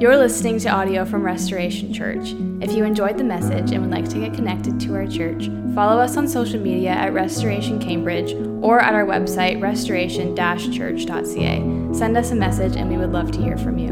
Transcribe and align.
You're 0.00 0.16
listening 0.16 0.58
to 0.60 0.70
audio 0.70 1.04
from 1.04 1.22
Restoration 1.22 1.92
Church. 1.92 2.32
If 2.62 2.72
you 2.72 2.84
enjoyed 2.84 3.18
the 3.18 3.24
message 3.24 3.72
and 3.72 3.82
would 3.82 3.90
like 3.90 4.08
to 4.08 4.18
get 4.18 4.32
connected 4.32 4.80
to 4.80 4.94
our 4.94 5.06
church, 5.06 5.50
follow 5.74 6.00
us 6.00 6.16
on 6.16 6.26
social 6.26 6.58
media 6.58 6.88
at 6.88 7.12
Restoration 7.12 7.78
Cambridge 7.78 8.32
or 8.64 8.80
at 8.80 8.94
our 8.94 9.04
website, 9.04 9.60
restoration 9.60 10.34
church.ca. 10.34 11.92
Send 11.92 12.16
us 12.16 12.30
a 12.30 12.34
message 12.34 12.76
and 12.76 12.88
we 12.88 12.96
would 12.96 13.12
love 13.12 13.30
to 13.32 13.42
hear 13.42 13.58
from 13.58 13.76
you. 13.76 13.90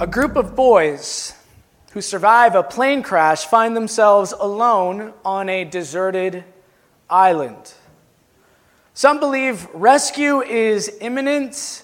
A 0.00 0.06
group 0.08 0.34
of 0.34 0.56
boys 0.56 1.36
who 1.92 2.00
survive 2.00 2.56
a 2.56 2.64
plane 2.64 3.04
crash 3.04 3.44
find 3.44 3.76
themselves 3.76 4.32
alone 4.32 5.12
on 5.24 5.48
a 5.48 5.62
deserted 5.62 6.42
island. 7.08 7.72
Some 8.94 9.20
believe 9.20 9.66
rescue 9.72 10.42
is 10.42 10.98
imminent, 11.00 11.82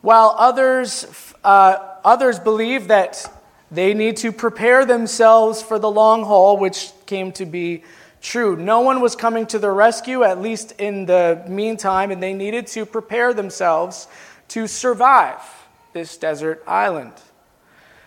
while 0.00 0.36
others, 0.38 1.34
uh, 1.42 1.96
others 2.04 2.38
believe 2.38 2.86
that 2.86 3.28
they 3.72 3.94
need 3.94 4.18
to 4.18 4.30
prepare 4.30 4.84
themselves 4.84 5.60
for 5.60 5.80
the 5.80 5.90
long 5.90 6.22
haul, 6.22 6.56
which 6.56 6.92
came 7.04 7.32
to 7.32 7.44
be 7.44 7.82
true. 8.20 8.54
No 8.54 8.80
one 8.80 9.00
was 9.00 9.16
coming 9.16 9.46
to 9.46 9.58
their 9.58 9.74
rescue, 9.74 10.22
at 10.22 10.40
least 10.40 10.70
in 10.78 11.06
the 11.06 11.44
meantime, 11.48 12.12
and 12.12 12.22
they 12.22 12.32
needed 12.32 12.68
to 12.68 12.86
prepare 12.86 13.34
themselves 13.34 14.06
to 14.48 14.68
survive 14.68 15.40
this 15.94 16.16
desert 16.16 16.62
island. 16.64 17.12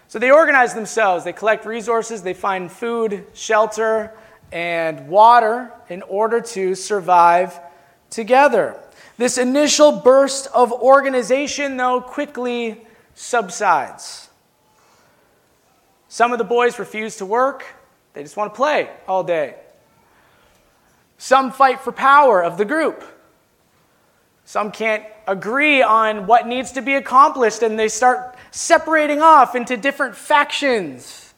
So 0.08 0.18
they 0.18 0.32
organize 0.32 0.74
themselves, 0.74 1.26
they 1.26 1.34
collect 1.34 1.66
resources, 1.66 2.24
they 2.24 2.34
find 2.34 2.72
food, 2.72 3.28
shelter, 3.34 4.14
and 4.50 5.10
water 5.10 5.74
in 5.90 6.04
order 6.04 6.40
to 6.40 6.74
survive 6.74 7.60
together. 8.10 8.80
This 9.18 9.38
initial 9.38 9.92
burst 9.92 10.48
of 10.54 10.72
organization, 10.72 11.78
though, 11.78 12.02
quickly 12.02 12.82
subsides. 13.16 14.30
Some 16.08 16.32
of 16.32 16.38
the 16.38 16.46
boys 16.46 16.80
refuse 16.80 17.18
to 17.18 17.26
work, 17.26 17.66
they 18.14 18.24
just 18.24 18.38
want 18.38 18.54
to 18.54 18.56
play 18.56 18.90
all 19.08 19.24
day. 19.24 19.56
Some 21.18 21.52
fight 21.52 21.82
for 21.82 21.92
power 21.92 22.44
of 22.44 22.58
the 22.58 22.66
group. 22.66 23.04
Some 24.46 24.72
can't 24.72 25.04
agree 25.28 25.84
on 25.84 26.26
what 26.26 26.48
needs 26.48 26.72
to 26.72 26.82
be 26.82 26.96
accomplished, 26.96 27.62
and 27.62 27.78
they 27.78 27.90
start 27.90 28.36
separating 28.52 29.22
off 29.22 29.54
into 29.54 29.78
different 29.78 30.16
factions. 30.16 31.29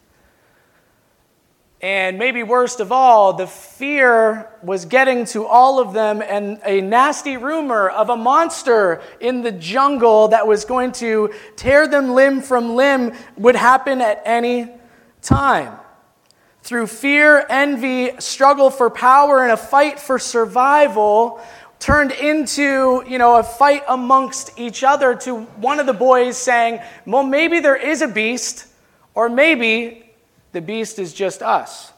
And 1.81 2.19
maybe 2.19 2.43
worst 2.43 2.79
of 2.79 2.91
all, 2.91 3.33
the 3.33 3.47
fear 3.47 4.47
was 4.61 4.85
getting 4.85 5.25
to 5.25 5.47
all 5.47 5.79
of 5.79 5.93
them, 5.93 6.21
and 6.21 6.61
a 6.63 6.79
nasty 6.79 7.37
rumor 7.37 7.89
of 7.89 8.11
a 8.11 8.15
monster 8.15 9.01
in 9.19 9.41
the 9.41 9.51
jungle 9.51 10.27
that 10.27 10.45
was 10.45 10.63
going 10.63 10.91
to 10.93 11.33
tear 11.55 11.87
them 11.87 12.11
limb 12.11 12.41
from 12.41 12.75
limb 12.75 13.13
would 13.35 13.55
happen 13.55 13.99
at 13.99 14.21
any 14.25 14.69
time. 15.23 15.75
Through 16.61 16.85
fear, 16.85 17.47
envy, 17.49 18.11
struggle 18.19 18.69
for 18.69 18.91
power, 18.91 19.41
and 19.41 19.51
a 19.51 19.57
fight 19.57 19.99
for 19.99 20.19
survival, 20.19 21.41
turned 21.79 22.11
into, 22.11 23.03
you 23.07 23.17
know, 23.17 23.37
a 23.37 23.43
fight 23.43 23.83
amongst 23.87 24.59
each 24.59 24.83
other 24.83 25.15
to 25.15 25.45
one 25.57 25.79
of 25.79 25.87
the 25.87 25.93
boys 25.93 26.37
saying, 26.37 26.79
Well, 27.07 27.23
maybe 27.23 27.59
there 27.59 27.75
is 27.75 28.03
a 28.03 28.07
beast, 28.07 28.67
or 29.15 29.29
maybe 29.29 30.10
the 30.51 30.61
beast 30.61 30.99
is 30.99 31.13
just 31.13 31.41
us. 31.41 31.93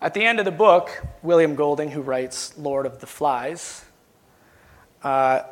At 0.00 0.14
the 0.14 0.24
end 0.24 0.38
of 0.38 0.44
the 0.44 0.50
book, 0.50 1.04
William 1.22 1.54
Golding, 1.54 1.90
who 1.90 2.00
writes 2.00 2.56
Lord 2.56 2.86
of 2.86 3.00
the 3.00 3.06
Flies, 3.06 3.84
uh, 5.02 5.42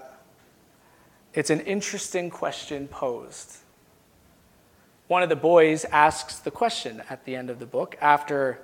it's 1.34 1.50
an 1.50 1.60
interesting 1.60 2.30
question 2.30 2.88
posed. 2.88 3.58
One 5.06 5.22
of 5.22 5.28
the 5.28 5.36
boys 5.36 5.84
asks 5.84 6.38
the 6.38 6.50
question 6.50 7.02
at 7.08 7.24
the 7.24 7.36
end 7.36 7.50
of 7.50 7.58
the 7.58 7.66
book, 7.66 7.96
after, 8.00 8.60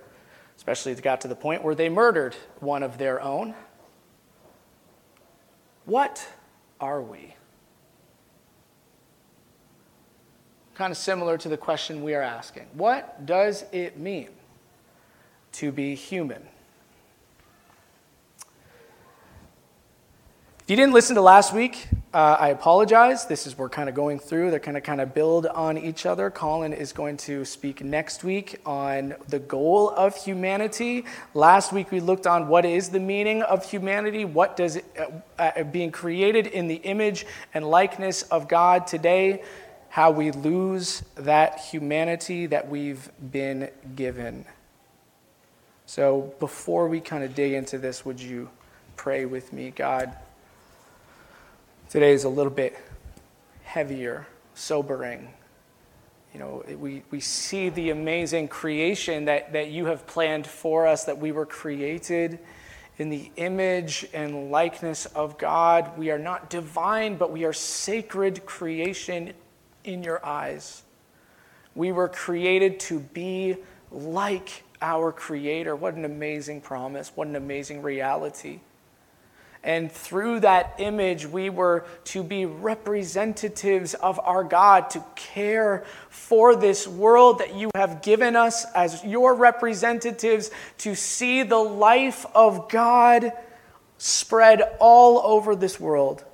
especially 0.57 0.93
it 0.93 1.03
got 1.03 1.21
to 1.23 1.29
the 1.29 1.37
point 1.37 1.63
where 1.63 1.75
they 1.75 1.89
murdered 1.89 2.35
one 2.61 2.83
of 2.83 2.99
their 2.99 3.21
own. 3.23 3.55
What 5.85 6.27
are 6.81 7.01
we? 7.01 7.34
Kind 10.75 10.91
of 10.91 10.97
similar 10.97 11.39
to 11.39 11.49
the 11.49 11.57
question 11.57 12.03
we 12.03 12.15
are 12.15 12.23
asking. 12.23 12.67
What 12.73 13.25
does 13.27 13.65
it 13.73 13.97
mean 13.99 14.29
to 15.53 15.71
be 15.71 15.95
human? 15.95 16.43
If 20.65 20.71
you 20.71 20.77
didn't 20.77 20.95
listen 20.95 21.15
to 21.17 21.21
last 21.21 21.53
week, 21.53 21.89
uh, 22.15 22.39
I 22.41 22.49
apologize. 22.49 23.27
This 23.27 23.47
is 23.47 23.59
we're 23.59 23.69
kind 23.69 23.89
of 23.89 23.95
going 23.95 24.19
through. 24.19 24.51
They're 24.51 24.59
kind 24.59 24.79
of 24.79 24.83
kind 24.83 25.03
of 25.03 25.13
build 25.13 25.47
on 25.47 25.77
each 25.77 26.07
other. 26.07 26.31
Colin 26.31 26.73
is 26.73 26.91
going 26.91 27.19
to 27.19 27.45
speak 27.45 27.85
next 27.85 28.25
week 28.25 28.61
on 28.65 29.15
the 29.29 29.41
goal 29.41 29.91
of 29.91 30.17
humanity. 30.17 31.05
Last 31.35 31.71
week 31.73 31.91
we 31.91 32.01
looked 32.01 32.27
on 32.27 32.49
what 32.49 32.65
is 32.65 32.89
the 32.89 32.99
meaning 32.99 33.43
of 33.43 33.69
humanity. 33.69 34.25
What 34.25 34.57
does 34.57 34.77
it, 34.77 34.87
uh, 34.99 35.51
uh, 35.55 35.65
being 35.65 35.93
created 35.93 36.47
in 36.47 36.67
the 36.67 36.77
image 36.77 37.27
and 37.53 37.69
likeness 37.69 38.23
of 38.23 38.49
God 38.49 38.87
today 38.87 39.43
how 39.95 40.11
we 40.11 40.33
lose 40.33 41.05
that 41.15 41.61
humanity 41.61 42.47
that 42.47 42.69
we've 42.69 43.13
been 43.31 43.71
given. 43.95 44.45
So, 45.87 46.35
before 46.41 46.89
we 46.89 46.99
kind 46.99 47.23
of 47.23 47.37
dig 47.37 47.53
into 47.53 47.79
this, 47.79 48.05
would 48.05 48.19
you 48.19 48.51
pray 48.97 49.25
with 49.25 49.53
me? 49.53 49.71
God, 49.71 50.17
today 51.91 52.13
is 52.13 52.25
a 52.25 52.29
little 52.29 52.51
bit 52.51 52.77
heavier, 53.63 54.27
sobering. 54.57 55.33
You 56.33 56.41
know, 56.41 56.65
we, 56.77 57.05
we 57.13 57.21
see 57.21 57.69
the 57.69 57.91
amazing 57.91 58.49
creation 58.49 59.27
that, 59.27 59.53
that 59.53 59.71
you 59.71 59.87
have 59.87 60.09
planned 60.09 60.49
for 60.49 60.89
us, 60.89 61.05
that 61.05 61.19
we 61.19 61.31
were 61.31 61.47
created 61.47 62.41
in 62.99 63.11
the 63.11 63.31
image 63.37 64.07
and 64.13 64.51
likeness 64.51 65.07
of 65.07 65.39
God. 65.39 65.97
We 65.97 66.11
are 66.11 66.19
not 66.19 66.51
divine, 66.51 67.15
but 67.15 67.31
we 67.31 67.45
are 67.45 67.53
sacred 67.53 68.45
creation 68.45 69.35
in 69.85 70.03
your 70.03 70.25
eyes. 70.25 70.83
We 71.75 71.93
were 71.93 72.09
created 72.09 72.81
to 72.81 73.01
be 73.01 73.57
like 73.91 74.65
our 74.81 75.13
Creator. 75.13 75.77
What 75.77 75.95
an 75.95 76.05
amazing 76.05 76.61
promise. 76.61 77.13
What 77.15 77.29
an 77.29 77.37
amazing 77.37 77.83
reality. 77.83 78.61
And 79.63 79.91
through 79.91 80.41
that 80.41 80.75
image, 80.79 81.27
we 81.27 81.49
were 81.49 81.87
to 82.05 82.23
be 82.23 82.45
representatives 82.45 83.95
of 83.95 84.21
our 84.21 84.45
God, 84.45 84.91
to 84.91 85.03
care 85.17 85.85
for 86.11 86.55
this 86.55 86.87
world 86.87 87.39
that 87.39 87.55
you 87.55 87.71
have 87.75 88.03
given 88.03 88.37
us 88.37 88.67
as 88.75 89.03
your 89.03 89.35
representatives, 89.35 90.51
to 90.79 90.95
see 90.95 91.43
the 91.45 91.57
life 91.57 92.27
of 92.35 92.69
God 92.69 93.33
spread 93.97 94.61
all 94.81 95.23
over 95.25 95.57
this 95.57 95.81
world. 95.81 96.25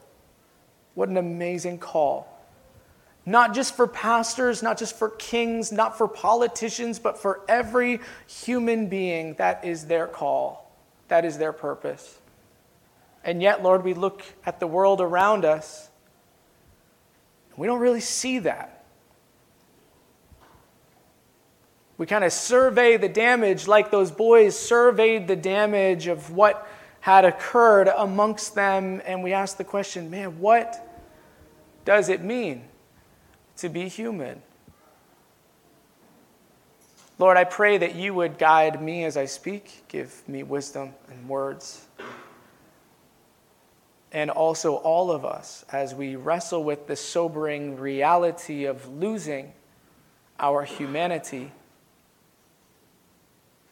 What 0.94 1.08
an 1.08 1.16
amazing 1.16 1.78
call. 1.78 2.26
Not 3.26 3.54
just 3.54 3.76
for 3.76 3.86
pastors, 3.86 4.62
not 4.62 4.78
just 4.78 4.98
for 4.98 5.10
kings, 5.10 5.70
not 5.70 5.98
for 5.98 6.08
politicians, 6.08 6.98
but 6.98 7.18
for 7.18 7.40
every 7.48 8.00
human 8.26 8.88
being. 8.88 9.34
That 9.34 9.64
is 9.64 9.86
their 9.86 10.06
call, 10.06 10.72
that 11.08 11.24
is 11.24 11.38
their 11.38 11.52
purpose. 11.52 12.18
And 13.22 13.42
yet, 13.42 13.62
Lord, 13.62 13.84
we 13.84 13.94
look 13.94 14.22
at 14.46 14.60
the 14.60 14.66
world 14.66 15.00
around 15.00 15.44
us, 15.44 15.90
and 17.50 17.58
we 17.58 17.66
don't 17.66 17.80
really 17.80 18.00
see 18.00 18.38
that. 18.40 18.84
We 21.98 22.06
kind 22.06 22.24
of 22.24 22.32
survey 22.32 22.96
the 22.96 23.10
damage 23.10 23.68
like 23.68 23.90
those 23.90 24.10
boys 24.10 24.58
surveyed 24.58 25.28
the 25.28 25.36
damage 25.36 26.06
of 26.06 26.30
what 26.30 26.66
had 27.00 27.26
occurred 27.26 27.88
amongst 27.88 28.54
them, 28.54 29.02
and 29.04 29.22
we 29.22 29.34
ask 29.34 29.58
the 29.58 29.64
question 29.64 30.08
man, 30.08 30.40
what 30.40 30.82
does 31.84 32.08
it 32.08 32.22
mean? 32.22 32.64
To 33.60 33.68
be 33.68 33.88
human. 33.88 34.42
Lord, 37.18 37.36
I 37.36 37.44
pray 37.44 37.76
that 37.78 37.94
you 37.94 38.14
would 38.14 38.38
guide 38.38 38.82
me 38.82 39.04
as 39.04 39.16
I 39.16 39.26
speak, 39.26 39.84
give 39.88 40.26
me 40.26 40.42
wisdom 40.42 40.94
and 41.10 41.28
words. 41.28 41.86
And 44.12 44.30
also 44.30 44.76
all 44.76 45.10
of 45.10 45.24
us 45.24 45.64
as 45.70 45.94
we 45.94 46.16
wrestle 46.16 46.64
with 46.64 46.86
the 46.86 46.96
sobering 46.96 47.78
reality 47.78 48.64
of 48.64 48.88
losing 48.88 49.52
our 50.38 50.64
humanity, 50.64 51.52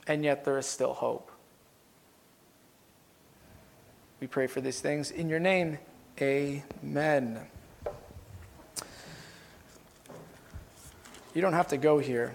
and 0.07 0.23
yet 0.23 0.45
there 0.45 0.59
is 0.59 0.67
still 0.67 0.93
hope. 0.93 1.33
We 4.21 4.27
pray 4.27 4.47
for 4.47 4.61
these 4.61 4.81
things 4.81 5.11
in 5.11 5.29
your 5.29 5.41
name. 5.41 5.79
Amen. 6.21 7.47
You 11.39 11.43
don't 11.43 11.53
have 11.53 11.69
to 11.69 11.77
go 11.77 12.01
here, 12.01 12.35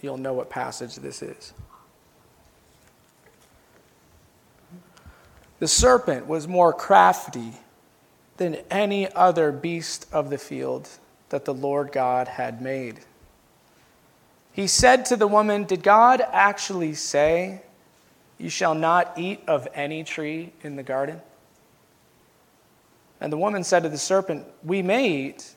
you'll 0.00 0.16
know 0.16 0.32
what 0.32 0.48
passage 0.48 0.96
this 0.96 1.20
is. 1.20 1.52
The 5.58 5.68
serpent 5.68 6.26
was 6.26 6.48
more 6.48 6.72
crafty 6.72 7.52
than 8.38 8.56
any 8.70 9.12
other 9.12 9.52
beast 9.52 10.06
of 10.10 10.30
the 10.30 10.38
field 10.38 10.88
that 11.28 11.44
the 11.44 11.52
Lord 11.52 11.92
God 11.92 12.28
had 12.28 12.62
made. 12.62 13.00
He 14.52 14.66
said 14.66 15.04
to 15.04 15.16
the 15.16 15.26
woman, 15.26 15.64
Did 15.64 15.82
God 15.82 16.22
actually 16.32 16.94
say, 16.94 17.60
You 18.38 18.48
shall 18.48 18.74
not 18.74 19.18
eat 19.18 19.42
of 19.48 19.68
any 19.74 20.02
tree 20.02 20.54
in 20.62 20.76
the 20.76 20.82
garden? 20.82 21.20
And 23.20 23.30
the 23.30 23.36
woman 23.36 23.64
said 23.64 23.82
to 23.82 23.90
the 23.90 23.98
serpent, 23.98 24.46
We 24.64 24.80
may 24.80 25.10
eat 25.10 25.56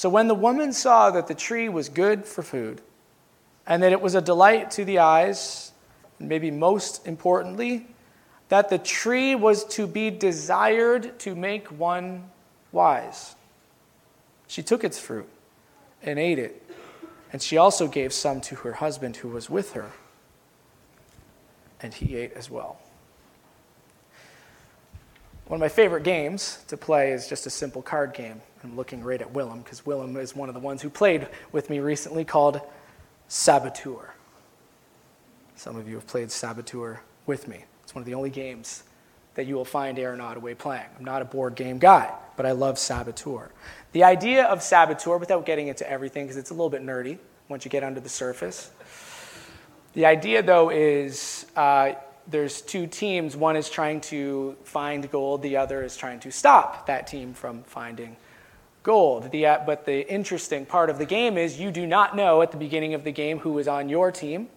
So 0.00 0.08
when 0.08 0.28
the 0.28 0.34
woman 0.34 0.72
saw 0.72 1.10
that 1.10 1.26
the 1.26 1.34
tree 1.34 1.68
was 1.68 1.90
good 1.90 2.24
for 2.24 2.42
food, 2.42 2.80
and 3.66 3.82
that 3.82 3.92
it 3.92 4.00
was 4.00 4.14
a 4.14 4.22
delight 4.22 4.70
to 4.70 4.84
the 4.86 5.00
eyes, 5.00 5.72
and 6.18 6.26
maybe 6.26 6.50
most 6.50 7.06
importantly, 7.06 7.86
that 8.48 8.70
the 8.70 8.78
tree 8.78 9.34
was 9.34 9.62
to 9.76 9.86
be 9.86 10.08
desired 10.08 11.18
to 11.18 11.34
make 11.34 11.68
one 11.68 12.30
wise. 12.72 13.34
She 14.48 14.62
took 14.62 14.84
its 14.84 14.98
fruit 14.98 15.28
and 16.02 16.18
ate 16.18 16.38
it, 16.38 16.62
and 17.30 17.42
she 17.42 17.58
also 17.58 17.86
gave 17.86 18.14
some 18.14 18.40
to 18.40 18.54
her 18.54 18.72
husband 18.72 19.16
who 19.16 19.28
was 19.28 19.50
with 19.50 19.74
her, 19.74 19.90
and 21.82 21.92
he 21.92 22.16
ate 22.16 22.32
as 22.32 22.48
well. 22.48 22.80
One 25.46 25.58
of 25.58 25.60
my 25.60 25.68
favorite 25.68 26.04
games 26.04 26.64
to 26.68 26.78
play 26.78 27.12
is 27.12 27.28
just 27.28 27.44
a 27.44 27.50
simple 27.50 27.82
card 27.82 28.14
game. 28.14 28.40
I'm 28.62 28.76
looking 28.76 29.02
right 29.02 29.20
at 29.20 29.32
Willem 29.32 29.60
because 29.60 29.86
Willem 29.86 30.16
is 30.16 30.36
one 30.36 30.48
of 30.48 30.54
the 30.54 30.60
ones 30.60 30.82
who 30.82 30.90
played 30.90 31.28
with 31.50 31.70
me 31.70 31.78
recently 31.78 32.24
called 32.24 32.60
Saboteur. 33.28 34.14
Some 35.56 35.76
of 35.76 35.88
you 35.88 35.94
have 35.94 36.06
played 36.06 36.30
Saboteur 36.30 37.00
with 37.26 37.48
me. 37.48 37.64
It's 37.82 37.94
one 37.94 38.02
of 38.02 38.06
the 38.06 38.14
only 38.14 38.30
games 38.30 38.82
that 39.34 39.46
you 39.46 39.54
will 39.54 39.64
find 39.64 39.98
Aaron 39.98 40.20
Ottaway 40.20 40.54
playing. 40.54 40.86
I'm 40.98 41.04
not 41.04 41.22
a 41.22 41.24
board 41.24 41.54
game 41.54 41.78
guy, 41.78 42.12
but 42.36 42.44
I 42.44 42.52
love 42.52 42.78
Saboteur. 42.78 43.50
The 43.92 44.04
idea 44.04 44.44
of 44.44 44.62
Saboteur, 44.62 45.18
without 45.18 45.46
getting 45.46 45.68
into 45.68 45.88
everything, 45.88 46.24
because 46.24 46.36
it's 46.36 46.50
a 46.50 46.54
little 46.54 46.70
bit 46.70 46.82
nerdy 46.82 47.18
once 47.48 47.64
you 47.64 47.70
get 47.70 47.82
under 47.82 48.00
the 48.00 48.08
surface, 48.08 48.70
the 49.94 50.06
idea 50.06 50.42
though 50.42 50.70
is 50.70 51.46
uh, 51.56 51.92
there's 52.28 52.60
two 52.60 52.86
teams. 52.86 53.36
One 53.36 53.56
is 53.56 53.70
trying 53.70 54.02
to 54.02 54.56
find 54.64 55.10
gold, 55.10 55.42
the 55.42 55.56
other 55.56 55.82
is 55.82 55.96
trying 55.96 56.20
to 56.20 56.30
stop 56.30 56.86
that 56.86 57.06
team 57.06 57.32
from 57.32 57.62
finding 57.62 58.16
gold. 58.82 59.30
The, 59.30 59.46
uh, 59.46 59.58
but 59.66 59.84
the 59.84 60.10
interesting 60.10 60.66
part 60.66 60.90
of 60.90 60.98
the 60.98 61.06
game 61.06 61.36
is 61.36 61.60
you 61.60 61.70
do 61.70 61.86
not 61.86 62.16
know 62.16 62.42
at 62.42 62.50
the 62.50 62.56
beginning 62.56 62.94
of 62.94 63.04
the 63.04 63.12
game 63.12 63.38
who 63.38 63.58
is 63.58 63.68
on 63.68 63.88
your 63.88 64.10
team 64.10 64.48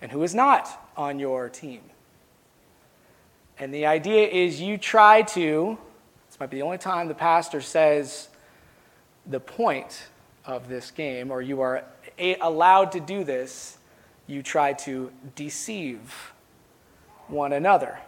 and 0.00 0.10
who 0.10 0.22
is 0.22 0.34
not 0.34 0.68
on 0.96 1.18
your 1.18 1.48
team. 1.48 1.80
And 3.58 3.72
the 3.72 3.86
idea 3.86 4.26
is 4.26 4.60
you 4.60 4.78
try 4.78 5.22
to, 5.22 5.78
this 6.28 6.40
might 6.40 6.50
be 6.50 6.56
the 6.56 6.62
only 6.62 6.78
time 6.78 7.08
the 7.08 7.14
pastor 7.14 7.60
says 7.60 8.28
the 9.26 9.40
point 9.40 10.08
of 10.44 10.68
this 10.68 10.90
game, 10.90 11.30
or 11.30 11.40
you 11.40 11.60
are 11.60 11.84
a- 12.18 12.36
allowed 12.36 12.92
to 12.92 13.00
do 13.00 13.22
this, 13.22 13.78
you 14.26 14.42
try 14.42 14.72
to 14.72 15.12
deceive 15.36 16.32
one 17.28 17.52
another. 17.52 17.98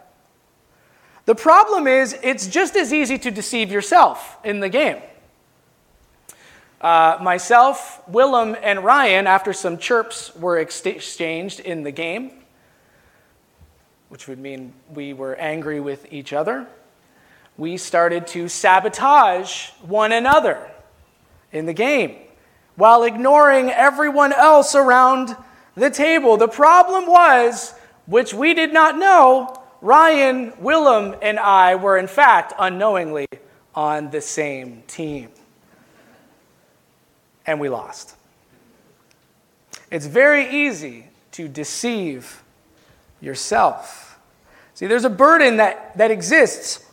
The 1.25 1.35
problem 1.35 1.87
is, 1.87 2.17
it's 2.21 2.47
just 2.47 2.75
as 2.75 2.93
easy 2.93 3.17
to 3.19 3.31
deceive 3.31 3.71
yourself 3.71 4.37
in 4.43 4.59
the 4.59 4.69
game. 4.69 5.01
Uh, 6.81 7.17
myself, 7.21 8.01
Willem, 8.07 8.55
and 8.61 8.83
Ryan, 8.83 9.27
after 9.27 9.53
some 9.53 9.77
chirps 9.77 10.35
were 10.35 10.59
exchanged 10.59 11.59
in 11.59 11.83
the 11.83 11.91
game, 11.91 12.31
which 14.09 14.27
would 14.27 14.39
mean 14.39 14.73
we 14.93 15.13
were 15.13 15.35
angry 15.35 15.79
with 15.79 16.11
each 16.11 16.33
other, 16.33 16.67
we 17.57 17.77
started 17.77 18.27
to 18.27 18.49
sabotage 18.49 19.69
one 19.81 20.11
another 20.11 20.69
in 21.51 21.65
the 21.65 21.73
game 21.73 22.17
while 22.75 23.03
ignoring 23.03 23.69
everyone 23.71 24.33
else 24.33 24.75
around 24.75 25.35
the 25.75 25.89
table. 25.89 26.37
The 26.37 26.47
problem 26.47 27.07
was, 27.07 27.73
which 28.05 28.33
we 28.33 28.53
did 28.53 28.73
not 28.73 28.97
know, 28.97 29.61
Ryan, 29.81 30.53
Willem, 30.59 31.15
and 31.21 31.39
I 31.39 31.75
were 31.75 31.97
in 31.97 32.07
fact 32.07 32.53
unknowingly 32.59 33.27
on 33.73 34.09
the 34.09 34.21
same 34.21 34.83
team. 34.87 35.29
And 37.45 37.59
we 37.59 37.69
lost. 37.69 38.15
It's 39.91 40.05
very 40.05 40.65
easy 40.65 41.07
to 41.33 41.47
deceive 41.47 42.43
yourself. 43.21 44.19
See, 44.73 44.87
there's 44.87 45.05
a 45.05 45.09
burden 45.09 45.57
that, 45.57 45.97
that 45.97 46.11
exists 46.11 46.85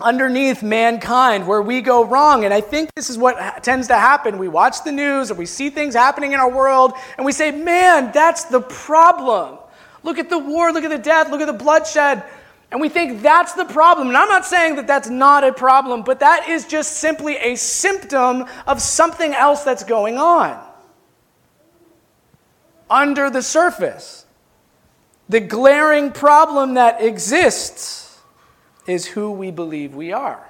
underneath 0.00 0.62
mankind 0.62 1.46
where 1.46 1.62
we 1.62 1.80
go 1.80 2.04
wrong. 2.04 2.44
And 2.44 2.54
I 2.54 2.60
think 2.60 2.90
this 2.94 3.10
is 3.10 3.18
what 3.18 3.62
tends 3.62 3.88
to 3.88 3.94
happen. 3.94 4.38
We 4.38 4.48
watch 4.48 4.84
the 4.84 4.92
news 4.92 5.30
or 5.30 5.34
we 5.34 5.46
see 5.46 5.70
things 5.70 5.94
happening 5.94 6.32
in 6.32 6.40
our 6.40 6.50
world 6.50 6.92
and 7.16 7.26
we 7.26 7.32
say, 7.32 7.50
man, 7.50 8.12
that's 8.12 8.44
the 8.44 8.60
problem. 8.60 9.58
Look 10.02 10.18
at 10.18 10.30
the 10.30 10.38
war, 10.38 10.72
look 10.72 10.84
at 10.84 10.90
the 10.90 10.98
death, 10.98 11.30
look 11.30 11.40
at 11.40 11.46
the 11.46 11.52
bloodshed. 11.52 12.22
And 12.70 12.80
we 12.80 12.88
think 12.88 13.22
that's 13.22 13.54
the 13.54 13.64
problem. 13.64 14.08
And 14.08 14.16
I'm 14.16 14.28
not 14.28 14.44
saying 14.44 14.76
that 14.76 14.86
that's 14.86 15.08
not 15.08 15.42
a 15.42 15.52
problem, 15.52 16.02
but 16.02 16.20
that 16.20 16.48
is 16.48 16.66
just 16.66 16.98
simply 16.98 17.36
a 17.36 17.56
symptom 17.56 18.44
of 18.66 18.82
something 18.82 19.32
else 19.32 19.64
that's 19.64 19.84
going 19.84 20.18
on 20.18 20.62
under 22.90 23.30
the 23.30 23.42
surface. 23.42 24.26
The 25.28 25.40
glaring 25.40 26.12
problem 26.12 26.74
that 26.74 27.02
exists 27.02 28.18
is 28.86 29.06
who 29.06 29.30
we 29.30 29.50
believe 29.50 29.94
we 29.94 30.12
are. 30.12 30.46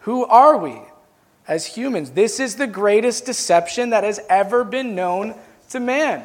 Who 0.00 0.24
are 0.24 0.56
we 0.56 0.80
as 1.46 1.66
humans? 1.66 2.12
This 2.12 2.40
is 2.40 2.56
the 2.56 2.66
greatest 2.66 3.26
deception 3.26 3.90
that 3.90 4.04
has 4.04 4.20
ever 4.28 4.64
been 4.64 4.94
known 4.94 5.34
to 5.70 5.80
man. 5.80 6.24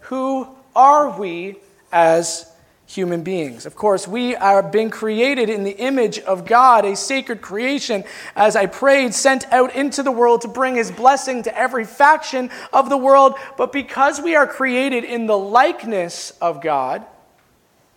Who 0.00 0.48
are 0.74 1.18
we 1.18 1.56
as 1.90 2.52
human 2.86 3.22
beings. 3.22 3.66
Of 3.66 3.74
course, 3.74 4.06
we 4.06 4.36
are 4.36 4.62
being 4.62 4.90
created 4.90 5.50
in 5.50 5.64
the 5.64 5.76
image 5.76 6.20
of 6.20 6.46
God, 6.46 6.84
a 6.84 6.94
sacred 6.94 7.42
creation, 7.42 8.04
as 8.36 8.54
I 8.54 8.66
prayed, 8.66 9.12
sent 9.12 9.52
out 9.52 9.74
into 9.74 10.02
the 10.02 10.12
world 10.12 10.42
to 10.42 10.48
bring 10.48 10.76
his 10.76 10.92
blessing 10.92 11.42
to 11.42 11.58
every 11.58 11.84
faction 11.84 12.50
of 12.72 12.88
the 12.88 12.96
world. 12.96 13.34
But 13.56 13.72
because 13.72 14.20
we 14.20 14.36
are 14.36 14.46
created 14.46 15.04
in 15.04 15.26
the 15.26 15.36
likeness 15.36 16.30
of 16.40 16.62
God, 16.62 17.04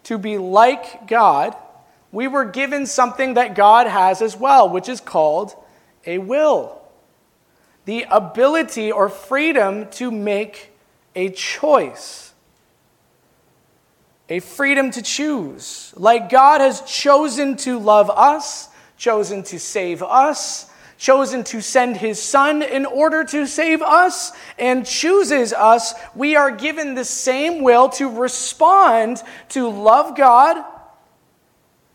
to 0.05 0.17
be 0.17 0.37
like 0.39 1.07
God, 1.07 1.55
we 2.11 2.27
were 2.27 2.45
given 2.45 2.87
something 2.87 3.35
that 3.35 3.53
God 3.53 3.85
has 3.85 4.21
as 4.21 4.35
well, 4.35 4.67
which 4.69 4.89
is 4.89 4.99
called 4.99 5.53
a 6.05 6.17
will. 6.17 6.81
The 7.85 8.07
ability 8.09 8.91
or 8.91 9.09
freedom 9.09 9.89
to 9.91 10.09
make 10.09 10.71
a 11.15 11.29
choice 11.29 12.28
a 14.29 14.39
freedom 14.39 14.91
to 14.91 15.01
choose. 15.01 15.91
Like 15.97 16.29
God 16.29 16.61
has 16.61 16.81
chosen 16.81 17.57
to 17.57 17.79
love 17.79 18.09
us, 18.09 18.69
chosen 18.97 19.43
to 19.43 19.59
save 19.59 20.03
us, 20.03 20.69
chosen 20.99 21.43
to 21.45 21.61
send 21.61 21.97
his 21.97 22.21
son 22.21 22.61
in 22.61 22.85
order 22.85 23.23
to 23.23 23.47
save 23.47 23.81
us, 23.81 24.31
and 24.59 24.85
chooses 24.85 25.53
us, 25.53 25.93
we 26.13 26.35
are 26.35 26.51
given 26.51 26.93
the 26.93 27.05
same 27.05 27.63
will 27.63 27.89
to 27.89 28.09
respond 28.09 29.23
to 29.49 29.69
love 29.69 30.15
God, 30.15 30.63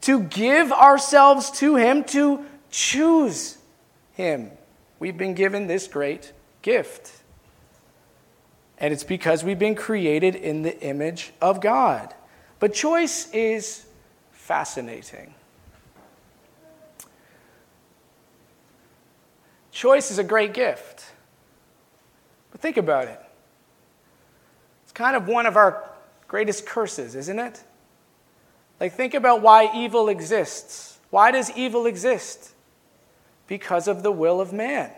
to 0.00 0.20
give 0.20 0.72
ourselves 0.72 1.50
to 1.52 1.76
him, 1.76 2.02
to 2.04 2.44
choose 2.70 3.58
him. 4.14 4.50
We've 4.98 5.16
been 5.18 5.34
given 5.34 5.66
this 5.66 5.86
great 5.86 6.32
gift. 6.62 7.12
And 8.78 8.92
it's 8.92 9.04
because 9.04 9.44
we've 9.44 9.58
been 9.58 9.74
created 9.74 10.34
in 10.34 10.62
the 10.62 10.80
image 10.80 11.32
of 11.40 11.60
God. 11.60 12.14
But 12.60 12.72
choice 12.72 13.30
is 13.32 13.86
fascinating. 14.32 15.34
Choice 19.70 20.10
is 20.10 20.18
a 20.18 20.24
great 20.24 20.54
gift. 20.54 21.04
But 22.52 22.60
think 22.60 22.76
about 22.76 23.08
it. 23.08 23.20
It's 24.84 24.92
kind 24.92 25.16
of 25.16 25.26
one 25.26 25.46
of 25.46 25.56
our 25.56 25.82
greatest 26.28 26.64
curses, 26.64 27.16
isn't 27.16 27.38
it? 27.38 27.62
Like, 28.80 28.92
think 28.92 29.14
about 29.14 29.42
why 29.42 29.70
evil 29.74 30.08
exists. 30.08 30.98
Why 31.10 31.30
does 31.30 31.50
evil 31.56 31.86
exist? 31.86 32.52
Because 33.46 33.88
of 33.88 34.02
the 34.02 34.12
will 34.12 34.40
of 34.40 34.52
man. 34.52 34.90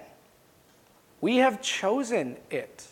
We 1.21 1.37
have 1.37 1.63
chosen 1.63 2.37
it. 2.51 2.87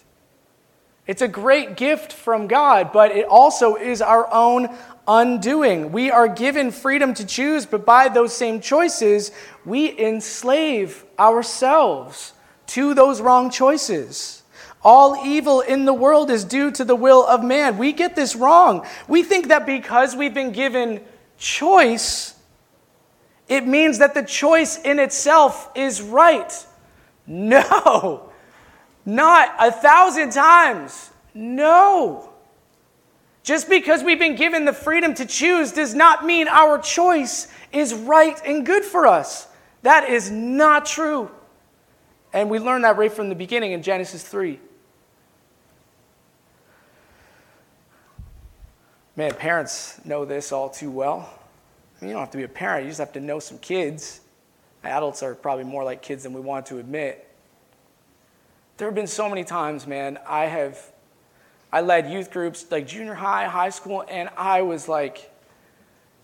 It's 1.06 1.22
a 1.22 1.28
great 1.28 1.76
gift 1.76 2.12
from 2.12 2.46
God, 2.46 2.92
but 2.92 3.10
it 3.10 3.26
also 3.26 3.76
is 3.76 4.00
our 4.00 4.32
own 4.32 4.68
undoing. 5.06 5.92
We 5.92 6.10
are 6.10 6.28
given 6.28 6.70
freedom 6.70 7.12
to 7.14 7.26
choose, 7.26 7.66
but 7.66 7.84
by 7.84 8.08
those 8.08 8.34
same 8.34 8.60
choices, 8.60 9.30
we 9.64 9.98
enslave 9.98 11.04
ourselves 11.18 12.32
to 12.68 12.94
those 12.94 13.20
wrong 13.20 13.50
choices. 13.50 14.42
All 14.82 15.24
evil 15.26 15.60
in 15.60 15.84
the 15.84 15.94
world 15.94 16.30
is 16.30 16.44
due 16.44 16.70
to 16.72 16.84
the 16.84 16.96
will 16.96 17.26
of 17.26 17.42
man. 17.42 17.78
We 17.78 17.92
get 17.92 18.16
this 18.16 18.36
wrong. 18.36 18.86
We 19.08 19.22
think 19.22 19.48
that 19.48 19.66
because 19.66 20.14
we've 20.16 20.34
been 20.34 20.52
given 20.52 21.00
choice, 21.38 22.34
it 23.48 23.66
means 23.66 23.98
that 23.98 24.14
the 24.14 24.22
choice 24.22 24.78
in 24.78 24.98
itself 24.98 25.70
is 25.74 26.00
right. 26.00 26.66
No, 27.26 28.30
not 29.06 29.54
a 29.58 29.70
thousand 29.70 30.30
times. 30.30 31.10
No. 31.34 32.30
Just 33.42 33.68
because 33.68 34.02
we've 34.02 34.18
been 34.18 34.36
given 34.36 34.64
the 34.64 34.72
freedom 34.72 35.14
to 35.14 35.26
choose 35.26 35.72
does 35.72 35.94
not 35.94 36.24
mean 36.24 36.48
our 36.48 36.78
choice 36.78 37.48
is 37.72 37.92
right 37.92 38.40
and 38.46 38.64
good 38.64 38.84
for 38.84 39.06
us. 39.06 39.46
That 39.82 40.08
is 40.08 40.30
not 40.30 40.86
true. 40.86 41.30
And 42.32 42.48
we 42.48 42.58
learn 42.58 42.82
that 42.82 42.96
right 42.96 43.12
from 43.12 43.28
the 43.28 43.34
beginning 43.34 43.72
in 43.72 43.82
Genesis 43.82 44.22
3. 44.22 44.58
Man, 49.16 49.32
parents 49.34 50.00
know 50.04 50.24
this 50.24 50.50
all 50.50 50.70
too 50.70 50.90
well. 50.90 51.28
I 52.00 52.04
mean, 52.04 52.08
you 52.08 52.14
don't 52.14 52.22
have 52.22 52.30
to 52.30 52.38
be 52.38 52.44
a 52.44 52.48
parent, 52.48 52.84
you 52.84 52.90
just 52.90 52.98
have 52.98 53.12
to 53.12 53.20
know 53.20 53.38
some 53.38 53.58
kids. 53.58 54.20
Adults 54.82 55.22
are 55.22 55.34
probably 55.34 55.64
more 55.64 55.84
like 55.84 56.02
kids 56.02 56.24
than 56.24 56.32
we 56.32 56.40
want 56.40 56.66
to 56.66 56.78
admit. 56.78 57.33
There 58.76 58.88
have 58.88 58.94
been 58.94 59.06
so 59.06 59.28
many 59.28 59.44
times, 59.44 59.86
man, 59.86 60.18
I 60.26 60.46
have 60.46 60.80
I 61.72 61.80
led 61.80 62.10
youth 62.10 62.30
groups 62.30 62.66
like 62.70 62.86
junior 62.86 63.14
high, 63.14 63.46
high 63.46 63.70
school, 63.70 64.04
and 64.08 64.28
I 64.36 64.62
was 64.62 64.88
like, 64.88 65.30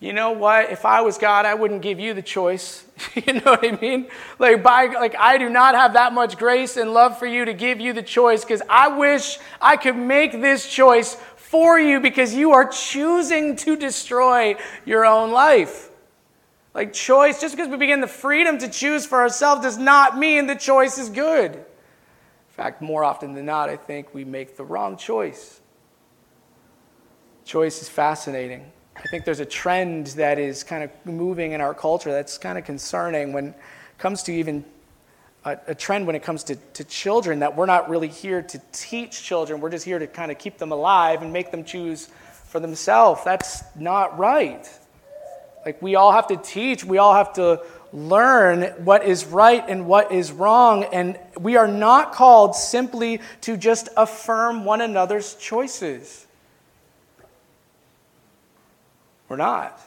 you 0.01 0.13
know 0.13 0.31
what? 0.31 0.71
If 0.71 0.83
I 0.83 1.01
was 1.01 1.17
God, 1.17 1.45
I 1.45 1.53
wouldn't 1.53 1.81
give 1.81 1.99
you 1.99 2.13
the 2.13 2.21
choice. 2.21 2.85
you 3.15 3.33
know 3.33 3.41
what 3.51 3.65
I 3.65 3.77
mean? 3.79 4.07
Like, 4.39 4.63
by, 4.63 4.87
like 4.87 5.15
I 5.17 5.37
do 5.37 5.49
not 5.49 5.75
have 5.75 5.93
that 5.93 6.13
much 6.13 6.37
grace 6.37 6.75
and 6.75 6.93
love 6.93 7.19
for 7.19 7.25
you 7.25 7.45
to 7.45 7.53
give 7.53 7.79
you 7.79 7.93
the 7.93 8.01
choice 8.01 8.43
because 8.43 8.61
I 8.69 8.97
wish 8.97 9.39
I 9.61 9.77
could 9.77 9.95
make 9.95 10.31
this 10.33 10.69
choice 10.69 11.15
for 11.35 11.79
you 11.79 11.99
because 11.99 12.33
you 12.33 12.51
are 12.51 12.67
choosing 12.67 13.55
to 13.57 13.75
destroy 13.77 14.55
your 14.85 15.05
own 15.05 15.31
life. 15.31 15.89
Like, 16.73 16.93
choice, 16.93 17.39
just 17.39 17.55
because 17.55 17.69
we 17.69 17.77
begin 17.77 18.01
the 18.01 18.07
freedom 18.07 18.57
to 18.59 18.69
choose 18.69 19.05
for 19.05 19.19
ourselves 19.19 19.61
does 19.61 19.77
not 19.77 20.17
mean 20.17 20.47
the 20.47 20.55
choice 20.55 20.97
is 20.97 21.09
good. 21.09 21.65
Fact, 22.61 22.79
more 22.79 23.03
often 23.03 23.33
than 23.33 23.47
not, 23.47 23.71
I 23.71 23.75
think 23.75 24.13
we 24.13 24.23
make 24.23 24.55
the 24.55 24.63
wrong 24.63 24.95
choice. 24.95 25.61
Choice 27.43 27.81
is 27.81 27.89
fascinating. 27.89 28.71
I 28.95 29.01
think 29.09 29.25
there's 29.25 29.39
a 29.39 29.47
trend 29.47 30.07
that 30.17 30.37
is 30.37 30.63
kind 30.63 30.83
of 30.83 30.91
moving 31.03 31.53
in 31.53 31.59
our 31.59 31.73
culture 31.73 32.11
that's 32.11 32.37
kind 32.37 32.59
of 32.59 32.63
concerning 32.63 33.33
when 33.33 33.47
it 33.47 33.55
comes 33.97 34.21
to 34.23 34.33
even 34.33 34.63
a, 35.43 35.57
a, 35.69 35.73
trend 35.73 36.05
when 36.05 36.15
it 36.15 36.21
comes 36.21 36.43
to, 36.43 36.55
to 36.55 36.83
children 36.83 37.39
that 37.39 37.55
we're 37.55 37.65
not 37.65 37.89
really 37.89 38.09
here 38.09 38.43
to 38.43 38.61
teach 38.71 39.23
children. 39.23 39.59
We're 39.59 39.71
just 39.71 39.83
here 39.83 39.97
to 39.97 40.05
kind 40.05 40.31
of 40.31 40.37
keep 40.37 40.59
them 40.59 40.71
alive 40.71 41.23
and 41.23 41.33
make 41.33 41.49
them 41.49 41.63
choose 41.63 42.09
for 42.45 42.59
themselves. 42.59 43.23
That's 43.25 43.63
not 43.75 44.19
right. 44.19 44.69
Like, 45.65 45.81
we 45.81 45.95
all 45.95 46.11
have 46.11 46.27
to 46.27 46.37
teach, 46.37 46.85
we 46.85 46.99
all 46.99 47.15
have 47.15 47.33
to 47.33 47.65
learn 47.93 48.63
what 48.85 49.03
is 49.03 49.25
right 49.25 49.63
and 49.67 49.85
what 49.85 50.11
is 50.11 50.31
wrong. 50.31 50.85
And 50.85 51.19
we 51.39 51.57
are 51.57 51.67
not 51.67 52.13
called 52.13 52.55
simply 52.55 53.21
to 53.41 53.57
just 53.57 53.89
affirm 53.97 54.65
one 54.65 54.81
another's 54.81 55.35
choices. 55.35 56.25
We're 59.27 59.37
not. 59.37 59.79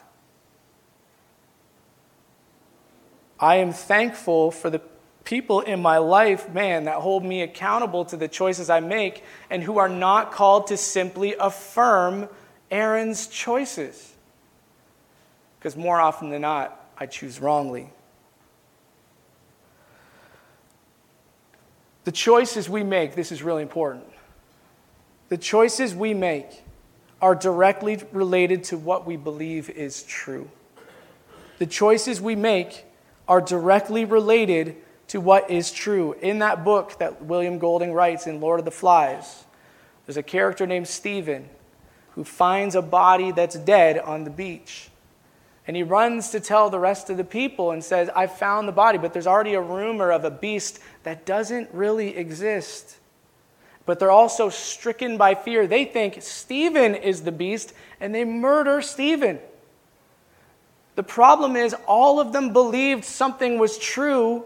I 3.39 3.57
am 3.57 3.73
thankful 3.73 4.51
for 4.51 4.69
the 4.69 4.81
people 5.23 5.61
in 5.61 5.81
my 5.81 5.97
life, 5.97 6.49
man, 6.53 6.85
that 6.85 6.95
hold 6.95 7.25
me 7.25 7.41
accountable 7.41 8.05
to 8.05 8.17
the 8.17 8.27
choices 8.27 8.69
I 8.69 8.79
make 8.79 9.23
and 9.49 9.61
who 9.61 9.77
are 9.77 9.89
not 9.89 10.31
called 10.31 10.67
to 10.67 10.77
simply 10.77 11.35
affirm 11.39 12.29
Aaron's 12.71 13.27
choices. 13.27 14.13
Because 15.59 15.75
more 15.75 15.99
often 15.99 16.29
than 16.29 16.43
not, 16.43 16.84
I 16.97 17.05
choose 17.05 17.39
wrongly. 17.39 17.89
The 22.05 22.11
choices 22.11 22.69
we 22.69 22.83
make, 22.83 23.15
this 23.15 23.31
is 23.31 23.41
really 23.41 23.63
important. 23.63 24.05
The 25.29 25.37
choices 25.37 25.95
we 25.95 26.13
make 26.13 26.63
are 27.21 27.33
directly 27.33 28.01
related 28.11 28.63
to 28.65 28.77
what 28.77 29.07
we 29.07 29.17
believe 29.17 29.69
is 29.69 30.03
true. 30.03 30.49
The 31.57 31.65
choices 31.65 32.21
we 32.21 32.35
make 32.35 32.85
are 33.27 33.41
directly 33.41 34.05
related 34.05 34.75
to 35.07 35.19
what 35.19 35.49
is 35.49 35.71
true. 35.71 36.13
In 36.21 36.39
that 36.39 36.63
book 36.63 36.99
that 36.99 37.23
William 37.23 37.57
Golding 37.57 37.93
writes 37.93 38.27
in 38.27 38.39
Lord 38.39 38.59
of 38.59 38.65
the 38.65 38.71
Flies, 38.71 39.45
there's 40.05 40.17
a 40.17 40.23
character 40.23 40.67
named 40.67 40.87
Stephen 40.87 41.49
who 42.11 42.23
finds 42.23 42.75
a 42.75 42.81
body 42.81 43.31
that's 43.31 43.55
dead 43.55 43.97
on 43.97 44.23
the 44.23 44.29
beach. 44.29 44.89
And 45.67 45.75
he 45.75 45.83
runs 45.83 46.29
to 46.29 46.39
tell 46.39 46.69
the 46.69 46.79
rest 46.79 47.09
of 47.09 47.17
the 47.17 47.23
people 47.23 47.71
and 47.71 47.83
says, 47.83 48.09
I 48.15 48.27
found 48.27 48.67
the 48.67 48.71
body, 48.71 48.97
but 48.97 49.13
there's 49.13 49.27
already 49.27 49.55
a 49.55 49.61
rumor 49.61 50.11
of 50.11 50.23
a 50.23 50.29
beast 50.29 50.79
that 51.03 51.25
doesn't 51.25 51.69
really 51.73 52.15
exist. 52.15 52.97
But 53.85 53.99
they're 53.99 54.11
also 54.11 54.49
stricken 54.49 55.17
by 55.17 55.33
fear. 55.35 55.65
They 55.65 55.85
think 55.85 56.21
Stephen 56.21 56.93
is 56.93 57.23
the 57.23 57.31
beast, 57.31 57.73
and 57.99 58.13
they 58.13 58.25
murder 58.25 58.81
Stephen. 58.81 59.39
The 60.95 61.03
problem 61.03 61.55
is, 61.55 61.75
all 61.87 62.19
of 62.19 62.31
them 62.31 62.53
believed 62.53 63.03
something 63.03 63.59
was 63.59 63.77
true 63.77 64.45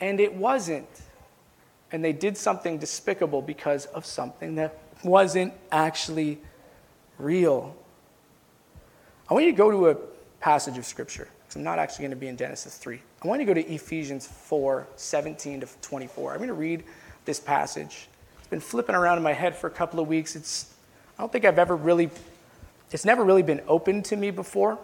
and 0.00 0.20
it 0.20 0.34
wasn't. 0.34 0.88
And 1.92 2.04
they 2.04 2.12
did 2.12 2.36
something 2.36 2.78
despicable 2.78 3.42
because 3.42 3.86
of 3.86 4.04
something 4.04 4.56
that 4.56 4.78
wasn't 5.04 5.52
actually 5.70 6.38
real. 7.18 7.76
I 9.28 9.34
want 9.34 9.46
you 9.46 9.52
to 9.52 9.56
go 9.56 9.70
to 9.70 9.90
a 9.90 9.96
passage 10.46 10.78
of 10.78 10.86
Scripture, 10.86 11.26
I'm 11.56 11.64
not 11.64 11.80
actually 11.80 12.04
going 12.04 12.10
to 12.10 12.16
be 12.16 12.28
in 12.28 12.36
Genesis 12.36 12.76
3. 12.76 13.00
I 13.24 13.26
want 13.26 13.40
to 13.40 13.44
go 13.44 13.52
to 13.52 13.66
Ephesians 13.66 14.28
4 14.28 14.86
17 14.94 15.62
to 15.62 15.66
24. 15.82 16.30
I'm 16.30 16.36
going 16.36 16.46
to 16.46 16.54
read 16.54 16.84
this 17.24 17.40
passage. 17.40 18.06
It's 18.38 18.46
been 18.46 18.60
flipping 18.60 18.94
around 18.94 19.16
in 19.16 19.24
my 19.24 19.32
head 19.32 19.56
for 19.56 19.66
a 19.66 19.70
couple 19.70 19.98
of 19.98 20.06
weeks. 20.06 20.36
It's, 20.36 20.72
I 21.18 21.22
don't 21.22 21.32
think 21.32 21.44
I've 21.44 21.58
ever 21.58 21.74
really, 21.74 22.10
it's 22.92 23.04
never 23.04 23.24
really 23.24 23.42
been 23.42 23.60
open 23.66 24.04
to 24.04 24.14
me 24.14 24.30
before 24.30 24.78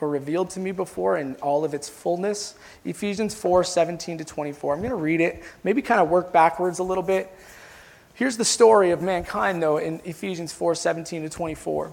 or 0.00 0.08
revealed 0.08 0.50
to 0.50 0.58
me 0.58 0.72
before 0.72 1.18
in 1.18 1.36
all 1.36 1.64
of 1.64 1.72
its 1.72 1.88
fullness. 1.88 2.56
Ephesians 2.84 3.32
4 3.32 3.62
17 3.62 4.18
to 4.18 4.24
24. 4.24 4.74
I'm 4.74 4.80
going 4.80 4.90
to 4.90 4.96
read 4.96 5.20
it, 5.20 5.44
maybe 5.62 5.82
kind 5.82 6.00
of 6.00 6.08
work 6.08 6.32
backwards 6.32 6.80
a 6.80 6.82
little 6.82 7.04
bit. 7.04 7.32
Here's 8.14 8.36
the 8.36 8.44
story 8.44 8.90
of 8.90 9.02
mankind, 9.02 9.62
though, 9.62 9.76
in 9.76 10.00
Ephesians 10.04 10.52
4 10.52 10.74
17 10.74 11.22
to 11.22 11.28
24. 11.28 11.92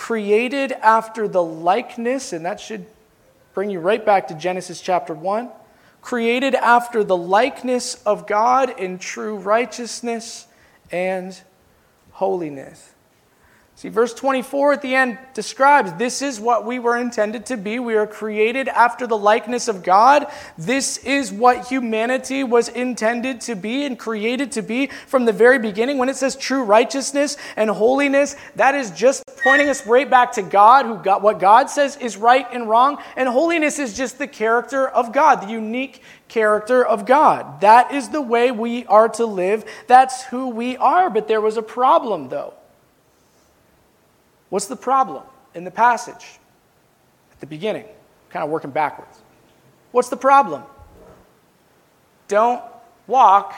created 0.00 0.72
after 0.72 1.28
the 1.28 1.42
likeness, 1.42 2.32
and 2.32 2.46
that 2.46 2.58
should 2.58 2.86
bring 3.52 3.68
you 3.68 3.78
right 3.78 4.02
back 4.02 4.28
to 4.28 4.34
Genesis 4.34 4.80
chapter 4.80 5.12
1 5.12 5.50
created 6.00 6.54
after 6.54 7.04
the 7.04 7.16
likeness 7.16 8.02
of 8.04 8.26
God 8.26 8.80
in 8.80 8.98
true 8.98 9.36
righteousness 9.36 10.46
and 10.90 11.38
holiness. 12.12 12.94
See, 13.80 13.88
verse 13.88 14.12
24 14.12 14.74
at 14.74 14.82
the 14.82 14.94
end 14.94 15.16
describes 15.32 15.94
this 15.94 16.20
is 16.20 16.38
what 16.38 16.66
we 16.66 16.78
were 16.78 16.98
intended 16.98 17.46
to 17.46 17.56
be. 17.56 17.78
We 17.78 17.94
are 17.94 18.06
created 18.06 18.68
after 18.68 19.06
the 19.06 19.16
likeness 19.16 19.68
of 19.68 19.82
God. 19.82 20.26
This 20.58 20.98
is 20.98 21.32
what 21.32 21.68
humanity 21.68 22.44
was 22.44 22.68
intended 22.68 23.40
to 23.40 23.54
be 23.54 23.86
and 23.86 23.98
created 23.98 24.52
to 24.52 24.60
be 24.60 24.88
from 25.06 25.24
the 25.24 25.32
very 25.32 25.58
beginning. 25.58 25.96
When 25.96 26.10
it 26.10 26.16
says 26.16 26.36
true 26.36 26.62
righteousness 26.62 27.38
and 27.56 27.70
holiness, 27.70 28.36
that 28.56 28.74
is 28.74 28.90
just 28.90 29.24
pointing 29.42 29.70
us 29.70 29.86
right 29.86 30.10
back 30.10 30.32
to 30.32 30.42
God, 30.42 30.84
who 30.84 30.98
got 30.98 31.22
what 31.22 31.40
God 31.40 31.70
says 31.70 31.96
is 31.96 32.18
right 32.18 32.46
and 32.52 32.68
wrong. 32.68 33.02
And 33.16 33.30
holiness 33.30 33.78
is 33.78 33.96
just 33.96 34.18
the 34.18 34.28
character 34.28 34.88
of 34.90 35.10
God, 35.14 35.36
the 35.36 35.50
unique 35.50 36.02
character 36.28 36.84
of 36.84 37.06
God. 37.06 37.62
That 37.62 37.94
is 37.94 38.10
the 38.10 38.20
way 38.20 38.50
we 38.50 38.84
are 38.84 39.08
to 39.08 39.24
live. 39.24 39.64
That's 39.86 40.24
who 40.24 40.50
we 40.50 40.76
are. 40.76 41.08
But 41.08 41.28
there 41.28 41.40
was 41.40 41.56
a 41.56 41.62
problem, 41.62 42.28
though. 42.28 42.59
What's 44.50 44.66
the 44.66 44.76
problem 44.76 45.22
in 45.54 45.64
the 45.64 45.70
passage? 45.70 46.38
At 47.32 47.40
the 47.40 47.46
beginning, 47.46 47.86
kind 48.28 48.44
of 48.44 48.50
working 48.50 48.70
backwards. 48.70 49.22
What's 49.92 50.08
the 50.10 50.16
problem? 50.16 50.62
Don't 52.28 52.62
walk 53.06 53.54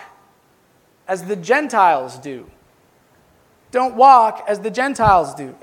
as 1.09 1.25
the 1.25 1.37
Gentiles 1.37 2.17
do. 2.19 2.47
Don't 3.71 3.97
walk 3.97 4.45
as 4.47 4.61
the 4.61 4.71
Gentiles 4.71 5.35
do. 5.35 5.57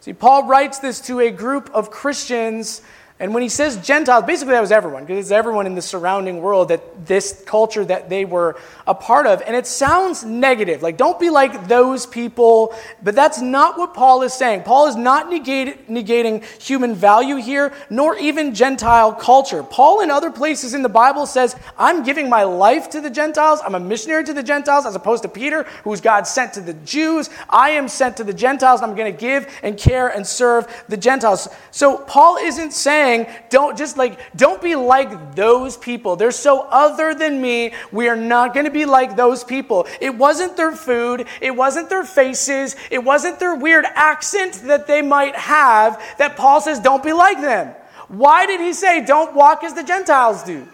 See, 0.00 0.12
Paul 0.12 0.46
writes 0.46 0.78
this 0.78 1.00
to 1.02 1.20
a 1.20 1.30
group 1.30 1.70
of 1.72 1.90
Christians 1.90 2.82
and 3.20 3.34
when 3.34 3.42
he 3.42 3.50
says 3.50 3.76
Gentiles, 3.86 4.24
basically 4.24 4.52
that 4.54 4.62
was 4.62 4.72
everyone, 4.72 5.04
because 5.04 5.26
it's 5.26 5.30
everyone 5.30 5.66
in 5.66 5.74
the 5.74 5.82
surrounding 5.82 6.40
world 6.40 6.68
that 6.68 7.06
this 7.06 7.44
culture 7.46 7.84
that 7.84 8.08
they 8.08 8.24
were 8.24 8.56
a 8.86 8.94
part 8.94 9.26
of. 9.26 9.42
And 9.42 9.54
it 9.54 9.66
sounds 9.66 10.24
negative. 10.24 10.80
Like, 10.80 10.96
don't 10.96 11.20
be 11.20 11.28
like 11.28 11.68
those 11.68 12.06
people. 12.06 12.74
But 13.02 13.14
that's 13.14 13.42
not 13.42 13.76
what 13.76 13.92
Paul 13.92 14.22
is 14.22 14.32
saying. 14.32 14.62
Paul 14.62 14.86
is 14.86 14.96
not 14.96 15.28
negate, 15.28 15.86
negating 15.86 16.42
human 16.62 16.94
value 16.94 17.36
here, 17.36 17.74
nor 17.90 18.16
even 18.16 18.54
Gentile 18.54 19.12
culture. 19.12 19.62
Paul, 19.62 20.00
in 20.00 20.10
other 20.10 20.30
places 20.30 20.72
in 20.72 20.82
the 20.82 20.88
Bible, 20.88 21.26
says, 21.26 21.54
I'm 21.76 22.02
giving 22.02 22.30
my 22.30 22.44
life 22.44 22.88
to 22.90 23.02
the 23.02 23.10
Gentiles. 23.10 23.60
I'm 23.62 23.74
a 23.74 23.80
missionary 23.80 24.24
to 24.24 24.32
the 24.32 24.42
Gentiles, 24.42 24.86
as 24.86 24.94
opposed 24.94 25.24
to 25.24 25.28
Peter, 25.28 25.64
who's 25.84 26.00
God 26.00 26.26
sent 26.26 26.54
to 26.54 26.62
the 26.62 26.72
Jews. 26.72 27.28
I 27.50 27.72
am 27.72 27.86
sent 27.86 28.16
to 28.16 28.24
the 28.24 28.32
Gentiles, 28.32 28.80
and 28.80 28.90
I'm 28.90 28.96
going 28.96 29.12
to 29.12 29.20
give 29.20 29.46
and 29.62 29.76
care 29.76 30.08
and 30.08 30.26
serve 30.26 30.84
the 30.88 30.96
Gentiles. 30.96 31.50
So 31.70 31.98
Paul 31.98 32.38
isn't 32.38 32.72
saying, 32.72 33.09
saying, 33.10 33.26
don't 33.48 33.76
just 33.76 33.96
like, 33.96 34.18
don't 34.36 34.62
be 34.62 34.76
like 34.76 35.34
those 35.34 35.76
people. 35.76 36.16
They're 36.16 36.30
so 36.30 36.60
other 36.60 37.14
than 37.14 37.40
me. 37.40 37.72
We 37.92 38.08
are 38.08 38.16
not 38.16 38.54
going 38.54 38.66
to 38.66 38.72
be 38.72 38.84
like 38.84 39.16
those 39.16 39.44
people. 39.44 39.86
It 40.00 40.14
wasn't 40.14 40.56
their 40.56 40.72
food. 40.72 41.26
It 41.40 41.54
wasn't 41.54 41.88
their 41.88 42.04
faces. 42.04 42.76
It 42.90 43.02
wasn't 43.02 43.38
their 43.38 43.54
weird 43.54 43.84
accent 43.84 44.54
that 44.64 44.86
they 44.86 45.02
might 45.02 45.36
have 45.36 46.00
that 46.18 46.36
Paul 46.36 46.60
says, 46.60 46.80
don't 46.80 47.02
be 47.02 47.12
like 47.12 47.40
them. 47.40 47.74
Why 48.08 48.46
did 48.46 48.60
he 48.60 48.72
say, 48.72 49.04
don't 49.04 49.34
walk 49.34 49.62
as 49.64 49.74
the 49.74 49.84
Gentiles 49.84 50.42
do? 50.42 50.66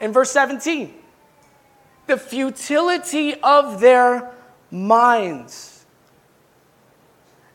In 0.00 0.12
verse 0.12 0.30
17, 0.30 0.94
the 2.06 2.16
futility 2.16 3.34
of 3.42 3.80
their 3.80 4.32
minds. 4.70 5.84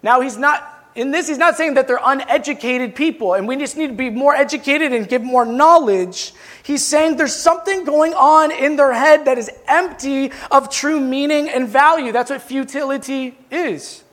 Now, 0.02 0.20
he's 0.20 0.38
not 0.38 0.73
in 0.96 1.12
this, 1.12 1.28
he's 1.28 1.38
not 1.38 1.58
saying 1.58 1.74
that 1.74 1.88
they're 1.88 2.00
uneducated 2.04 2.96
people 2.96 3.34
and 3.34 3.48
we 3.48 3.56
just 3.56 3.76
need 3.76 3.88
to 3.88 3.94
be 3.94 4.10
more 4.10 4.36
educated 4.36 4.94
and 4.94 5.08
give 5.08 5.24
more 5.24 5.46
knowledge. 5.46 6.34
He's 6.62 6.84
saying 6.84 7.18
there's 7.18 7.36
something 7.36 7.84
going 7.84 8.14
on 8.14 8.52
in 8.52 8.76
their 8.76 8.94
head 8.94 9.26
that 9.26 9.38
is 9.38 9.50
empty 9.68 10.32
of 10.52 10.70
true 10.70 11.00
meaning 11.00 11.50
and 11.50 11.68
value. 11.68 12.12
That's 12.12 12.30
what 12.30 12.42
futility 12.42 13.36
is. 13.50 14.04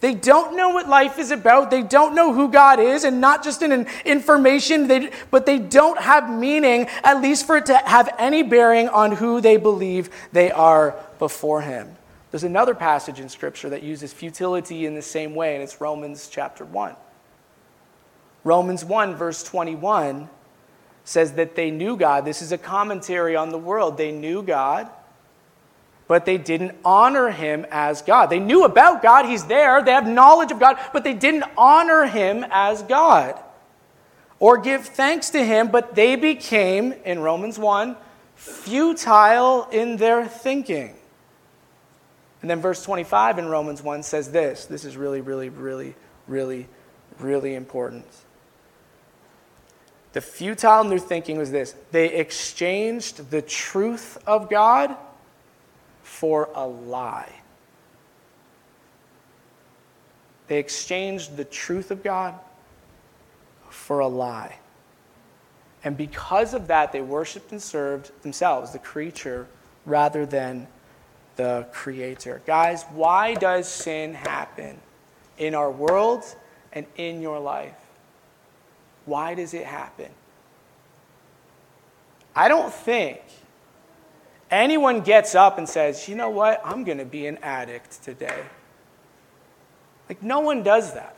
They 0.00 0.14
don't 0.14 0.56
know 0.56 0.70
what 0.70 0.88
life 0.88 1.18
is 1.18 1.30
about. 1.30 1.70
They 1.70 1.82
don't 1.82 2.14
know 2.14 2.32
who 2.32 2.50
God 2.50 2.78
is, 2.78 3.04
and 3.04 3.20
not 3.20 3.42
just 3.42 3.62
in 3.62 3.86
information, 4.04 4.88
they, 4.88 5.10
but 5.30 5.46
they 5.46 5.58
don't 5.58 5.98
have 5.98 6.30
meaning, 6.30 6.86
at 7.02 7.22
least 7.22 7.46
for 7.46 7.56
it 7.56 7.66
to 7.66 7.76
have 7.78 8.14
any 8.18 8.42
bearing 8.42 8.88
on 8.88 9.12
who 9.12 9.40
they 9.40 9.56
believe 9.56 10.10
they 10.32 10.50
are 10.50 10.94
before 11.18 11.62
Him. 11.62 11.96
There's 12.36 12.44
another 12.44 12.74
passage 12.74 13.18
in 13.18 13.30
Scripture 13.30 13.70
that 13.70 13.82
uses 13.82 14.12
futility 14.12 14.84
in 14.84 14.94
the 14.94 15.00
same 15.00 15.34
way, 15.34 15.54
and 15.54 15.62
it's 15.62 15.80
Romans 15.80 16.28
chapter 16.30 16.66
1. 16.66 16.94
Romans 18.44 18.84
1, 18.84 19.14
verse 19.14 19.42
21 19.42 20.28
says 21.06 21.32
that 21.32 21.56
they 21.56 21.70
knew 21.70 21.96
God. 21.96 22.26
This 22.26 22.42
is 22.42 22.52
a 22.52 22.58
commentary 22.58 23.36
on 23.36 23.52
the 23.52 23.56
world. 23.56 23.96
They 23.96 24.12
knew 24.12 24.42
God, 24.42 24.86
but 26.08 26.26
they 26.26 26.36
didn't 26.36 26.76
honor 26.84 27.30
him 27.30 27.64
as 27.70 28.02
God. 28.02 28.26
They 28.26 28.38
knew 28.38 28.64
about 28.64 29.02
God, 29.02 29.24
he's 29.24 29.46
there, 29.46 29.82
they 29.82 29.92
have 29.92 30.06
knowledge 30.06 30.52
of 30.52 30.60
God, 30.60 30.76
but 30.92 31.04
they 31.04 31.14
didn't 31.14 31.44
honor 31.56 32.04
him 32.04 32.44
as 32.50 32.82
God 32.82 33.42
or 34.38 34.58
give 34.58 34.84
thanks 34.84 35.30
to 35.30 35.42
him, 35.42 35.68
but 35.68 35.94
they 35.94 36.16
became, 36.16 36.92
in 37.06 37.20
Romans 37.20 37.58
1, 37.58 37.96
futile 38.34 39.70
in 39.72 39.96
their 39.96 40.26
thinking. 40.26 40.96
And 42.42 42.50
then 42.50 42.60
verse 42.60 42.82
25 42.84 43.38
in 43.38 43.46
Romans 43.46 43.82
1 43.82 44.02
says 44.02 44.30
this. 44.30 44.66
This 44.66 44.84
is 44.84 44.96
really, 44.96 45.20
really, 45.20 45.48
really, 45.48 45.94
really, 46.26 46.68
really 47.18 47.54
important. 47.54 48.04
The 50.12 50.20
futile 50.20 50.84
new 50.84 50.98
thinking 50.98 51.36
was 51.36 51.50
this 51.50 51.74
they 51.90 52.12
exchanged 52.14 53.30
the 53.30 53.42
truth 53.42 54.18
of 54.26 54.48
God 54.48 54.96
for 56.02 56.48
a 56.54 56.66
lie. 56.66 57.32
They 60.46 60.58
exchanged 60.58 61.36
the 61.36 61.44
truth 61.44 61.90
of 61.90 62.02
God 62.02 62.34
for 63.68 63.98
a 63.98 64.06
lie. 64.06 64.56
And 65.84 65.96
because 65.96 66.54
of 66.54 66.68
that, 66.68 66.92
they 66.92 67.00
worshiped 67.00 67.52
and 67.52 67.60
served 67.60 68.10
themselves, 68.22 68.72
the 68.72 68.78
creature, 68.78 69.46
rather 69.84 70.24
than 70.24 70.66
the 71.36 71.66
Creator. 71.72 72.42
Guys, 72.46 72.84
why 72.92 73.34
does 73.34 73.68
sin 73.68 74.14
happen 74.14 74.78
in 75.38 75.54
our 75.54 75.70
world 75.70 76.24
and 76.72 76.86
in 76.96 77.22
your 77.22 77.38
life? 77.38 77.74
Why 79.04 79.34
does 79.34 79.54
it 79.54 79.64
happen? 79.64 80.10
I 82.34 82.48
don't 82.48 82.72
think 82.72 83.20
anyone 84.50 85.00
gets 85.00 85.34
up 85.34 85.58
and 85.58 85.68
says, 85.68 86.08
you 86.08 86.14
know 86.14 86.30
what, 86.30 86.60
I'm 86.64 86.84
going 86.84 86.98
to 86.98 87.04
be 87.04 87.26
an 87.26 87.38
addict 87.38 88.02
today. 88.02 88.42
Like, 90.08 90.22
no 90.22 90.40
one 90.40 90.62
does 90.62 90.92
that. 90.94 91.16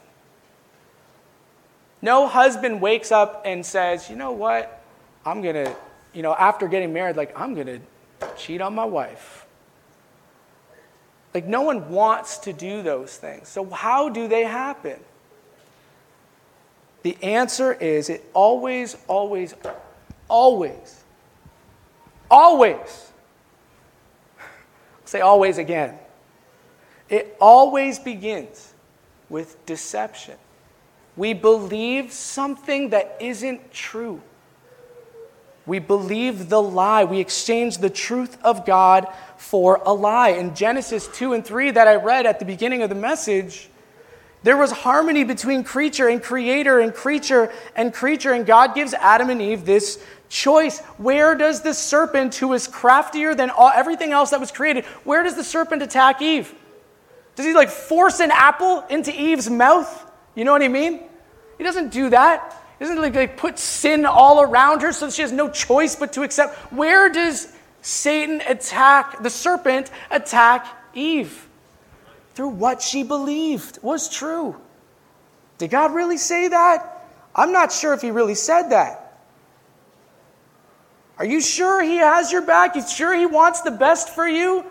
No 2.01 2.29
husband 2.29 2.81
wakes 2.81 3.11
up 3.11 3.43
and 3.45 3.67
says, 3.67 4.09
you 4.09 4.17
know 4.17 4.31
what, 4.31 4.83
I'm 5.25 5.43
going 5.43 5.57
to, 5.57 5.77
you 6.13 6.23
know, 6.23 6.35
after 6.35 6.69
getting 6.69 6.93
married, 6.93 7.17
like, 7.17 7.39
I'm 7.39 7.55
going 7.55 7.67
to 7.67 7.81
cheat 8.37 8.61
on 8.61 8.75
my 8.75 8.85
wife. 8.85 9.45
Like, 11.35 11.47
no 11.47 11.63
one 11.63 11.91
wants 11.91 12.39
to 12.39 12.53
do 12.53 12.83
those 12.83 13.17
things. 13.17 13.49
So, 13.49 13.65
how 13.67 14.09
do 14.09 14.29
they 14.29 14.45
happen? 14.45 14.99
The 17.03 17.17
answer 17.23 17.73
is 17.73 18.09
it 18.09 18.25
always, 18.35 18.97
always, 19.07 19.55
always, 20.29 21.05
always, 22.31 23.13
I'll 24.39 24.47
say 25.07 25.21
always 25.21 25.59
again. 25.59 25.99
It 27.09 27.37
always 27.41 27.99
begins 27.99 28.75
with 29.29 29.65
deception. 29.65 30.37
We 31.17 31.33
believe 31.33 32.13
something 32.13 32.91
that 32.91 33.17
isn't 33.21 33.73
true. 33.73 34.21
We 35.67 35.79
believe 35.79 36.49
the 36.49 36.63
lie. 36.63 37.05
We 37.05 37.21
exchange 37.21 37.79
the 37.79 37.91
truth 37.91 38.39
of 38.43 38.65
God 38.65 39.07
for 39.39 39.81
a 39.87 39.93
lie. 39.93 40.31
In 40.31 40.55
Genesis 40.55 41.09
2 41.09 41.33
and 41.33 41.45
3, 41.45 41.71
that 41.73 41.89
I 41.89 41.95
read 41.95 42.27
at 42.27 42.39
the 42.39 42.45
beginning 42.45 42.83
of 42.83 42.89
the 42.89 42.95
message, 42.95 43.69
there 44.43 44.57
was 44.57 44.71
harmony 44.71 45.25
between 45.25 45.65
creature 45.65 46.09
and 46.09 46.23
creator 46.23 46.79
and 46.81 46.95
creature 46.95 47.53
and 47.75 47.93
creature, 47.93 48.33
and 48.33 48.47
God 48.47 48.75
gives 48.75 48.95
Adam 48.95 49.31
and 49.31 49.41
Eve 49.41 49.65
this 49.65 50.03
choice. 50.29 50.81
Where 50.99 51.35
does 51.35 51.63
the 51.63 51.75
serpent, 51.75 52.35
who 52.35 52.53
is 52.53 52.69
craftier 52.69 53.35
than 53.35 53.51
all, 53.51 53.71
everything 53.75 54.13
else 54.13 54.31
that 54.31 54.41
was 54.41 54.53
created, 54.53 54.85
where 55.05 55.23
does 55.23 55.35
the 55.35 55.45
serpent 55.45 55.83
attack 55.83 56.23
Eve? 56.23 56.55
Does 57.35 57.47
he 57.47 57.55
like 57.55 57.71
force 57.71 58.21
an 58.21 58.31
apple 58.33 58.85
into 58.91 59.13
Eve's 59.13 59.49
mouth? 59.49 60.11
You 60.35 60.45
know 60.45 60.53
what 60.53 60.63
I 60.63 60.69
mean? 60.69 61.01
He 61.57 61.65
doesn't 61.65 61.91
do 61.93 62.11
that. 62.11 62.55
Isn't 62.81 62.97
it 62.97 63.01
like, 63.01 63.15
like 63.15 63.37
put 63.37 63.59
sin 63.59 64.07
all 64.07 64.41
around 64.41 64.83
her 64.83 64.93
so 64.93 65.11
she 65.11 65.23
has 65.23 65.33
no 65.33 65.51
choice 65.51 65.97
but 65.97 66.13
to 66.13 66.23
accept? 66.23 66.55
Where 66.73 67.09
does 67.09 67.53
Satan 67.89 68.43
attack, 68.47 69.23
the 69.23 69.31
serpent 69.31 69.91
attack 70.11 70.67
Eve? 70.93 71.49
Through 72.35 72.51
what 72.51 72.83
she 72.83 73.03
believed 73.03 73.79
was 73.83 74.11
true. 74.11 74.57
Did 75.57 75.71
God 75.71 75.95
really 75.95 76.19
say 76.19 76.49
that? 76.49 77.07
I'm 77.35 77.51
not 77.51 77.73
sure 77.73 77.95
if 77.95 78.03
he 78.03 78.11
really 78.11 78.35
said 78.35 78.69
that. 78.69 79.19
Are 81.17 81.25
you 81.25 81.41
sure 81.41 81.83
he 81.83 81.97
has 81.97 82.31
your 82.31 82.43
back? 82.43 82.77
You 82.77 82.87
sure 82.87 83.15
he 83.15 83.25
wants 83.25 83.63
the 83.63 83.71
best 83.71 84.11
for 84.11 84.29
you? 84.29 84.67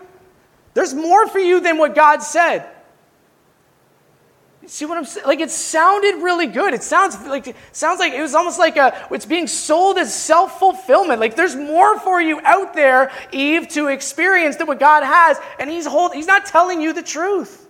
There's 0.74 0.94
more 0.94 1.26
for 1.26 1.40
you 1.40 1.58
than 1.58 1.76
what 1.76 1.96
God 1.96 2.22
said. 2.22 2.70
See 4.68 4.84
what 4.84 4.98
I'm 4.98 5.06
saying? 5.06 5.26
Like 5.26 5.40
it 5.40 5.50
sounded 5.50 6.16
really 6.16 6.46
good. 6.46 6.74
It 6.74 6.82
sounds 6.82 7.18
like 7.26 7.56
sounds 7.72 8.00
like 8.00 8.12
it 8.12 8.20
was 8.20 8.34
almost 8.34 8.58
like 8.58 8.76
a 8.76 9.08
it's 9.10 9.24
being 9.24 9.46
sold 9.46 9.96
as 9.96 10.14
self-fulfillment. 10.14 11.20
Like 11.20 11.36
there's 11.36 11.56
more 11.56 11.98
for 12.00 12.20
you 12.20 12.38
out 12.44 12.74
there, 12.74 13.10
Eve, 13.32 13.68
to 13.68 13.86
experience 13.86 14.56
than 14.56 14.66
what 14.66 14.78
God 14.78 15.04
has, 15.04 15.38
and 15.58 15.70
he's 15.70 15.86
hold, 15.86 16.12
he's 16.12 16.26
not 16.26 16.44
telling 16.44 16.82
you 16.82 16.92
the 16.92 17.02
truth. 17.02 17.66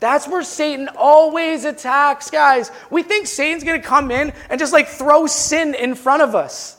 That's 0.00 0.26
where 0.26 0.42
Satan 0.42 0.88
always 0.96 1.64
attacks, 1.64 2.30
guys. 2.30 2.72
We 2.90 3.04
think 3.04 3.28
Satan's 3.28 3.62
going 3.62 3.80
to 3.80 3.86
come 3.86 4.10
in 4.10 4.32
and 4.48 4.58
just 4.58 4.72
like 4.72 4.88
throw 4.88 5.28
sin 5.28 5.74
in 5.74 5.94
front 5.94 6.22
of 6.22 6.34
us. 6.34 6.76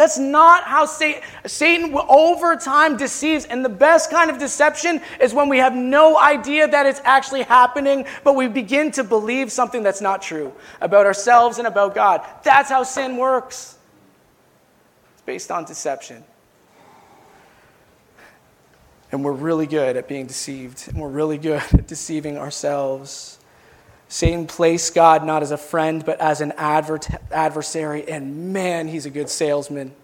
That's 0.00 0.18
not 0.18 0.64
how 0.64 0.86
Satan, 0.86 1.20
Satan 1.44 1.94
over 2.08 2.56
time 2.56 2.96
deceives. 2.96 3.44
And 3.44 3.62
the 3.62 3.68
best 3.68 4.10
kind 4.10 4.30
of 4.30 4.38
deception 4.38 5.02
is 5.20 5.34
when 5.34 5.50
we 5.50 5.58
have 5.58 5.74
no 5.74 6.18
idea 6.18 6.66
that 6.66 6.86
it's 6.86 7.02
actually 7.04 7.42
happening, 7.42 8.06
but 8.24 8.34
we 8.34 8.48
begin 8.48 8.92
to 8.92 9.04
believe 9.04 9.52
something 9.52 9.82
that's 9.82 10.00
not 10.00 10.22
true 10.22 10.54
about 10.80 11.04
ourselves 11.04 11.58
and 11.58 11.66
about 11.66 11.94
God. 11.94 12.26
That's 12.42 12.70
how 12.70 12.82
sin 12.82 13.18
works. 13.18 13.76
It's 15.12 15.22
based 15.26 15.50
on 15.50 15.66
deception. 15.66 16.24
And 19.12 19.22
we're 19.22 19.32
really 19.32 19.66
good 19.66 19.98
at 19.98 20.08
being 20.08 20.26
deceived, 20.26 20.88
and 20.88 20.98
we're 20.98 21.08
really 21.08 21.36
good 21.36 21.62
at 21.74 21.86
deceiving 21.86 22.38
ourselves. 22.38 23.38
Satan 24.10 24.48
placed 24.48 24.92
God 24.92 25.24
not 25.24 25.44
as 25.44 25.52
a 25.52 25.56
friend, 25.56 26.04
but 26.04 26.20
as 26.20 26.40
an 26.40 26.52
adversary, 26.58 28.10
and 28.10 28.52
man, 28.52 28.88
he's 28.88 29.06
a 29.06 29.10
good 29.10 29.28
salesman. 29.28 29.94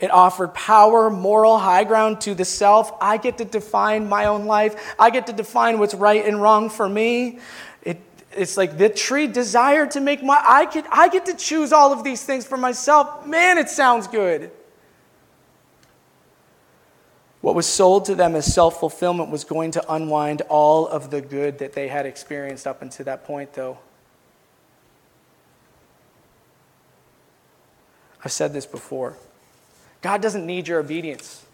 It 0.00 0.10
offered 0.10 0.52
power, 0.54 1.08
moral 1.08 1.56
high 1.56 1.84
ground 1.84 2.20
to 2.22 2.34
the 2.34 2.44
self. 2.44 2.92
I 3.00 3.16
get 3.18 3.38
to 3.38 3.44
define 3.44 4.08
my 4.08 4.24
own 4.24 4.46
life. 4.46 4.94
I 4.98 5.10
get 5.10 5.28
to 5.28 5.32
define 5.32 5.78
what's 5.78 5.94
right 5.94 6.26
and 6.26 6.42
wrong 6.42 6.68
for 6.68 6.88
me. 6.88 7.38
It, 7.80 8.00
it's 8.32 8.56
like 8.56 8.76
the 8.76 8.88
tree 8.88 9.28
desired 9.28 9.92
to 9.92 10.00
make 10.00 10.24
my, 10.24 10.34
I 10.36 10.84
I 10.90 11.08
get 11.08 11.26
to 11.26 11.34
choose 11.34 11.72
all 11.72 11.92
of 11.92 12.02
these 12.02 12.24
things 12.24 12.44
for 12.44 12.56
myself. 12.56 13.24
Man, 13.24 13.56
it 13.56 13.68
sounds 13.68 14.08
good. 14.08 14.50
What 17.46 17.54
was 17.54 17.66
sold 17.66 18.06
to 18.06 18.16
them 18.16 18.34
as 18.34 18.52
self 18.52 18.80
fulfillment 18.80 19.30
was 19.30 19.44
going 19.44 19.70
to 19.70 19.92
unwind 19.92 20.42
all 20.48 20.88
of 20.88 21.12
the 21.12 21.20
good 21.20 21.60
that 21.60 21.74
they 21.74 21.86
had 21.86 22.04
experienced 22.04 22.66
up 22.66 22.82
until 22.82 23.04
that 23.04 23.24
point, 23.24 23.52
though. 23.52 23.78
I've 28.24 28.32
said 28.32 28.52
this 28.52 28.66
before 28.66 29.16
God 30.02 30.20
doesn't 30.20 30.44
need 30.44 30.66
your 30.66 30.80
obedience. 30.80 31.46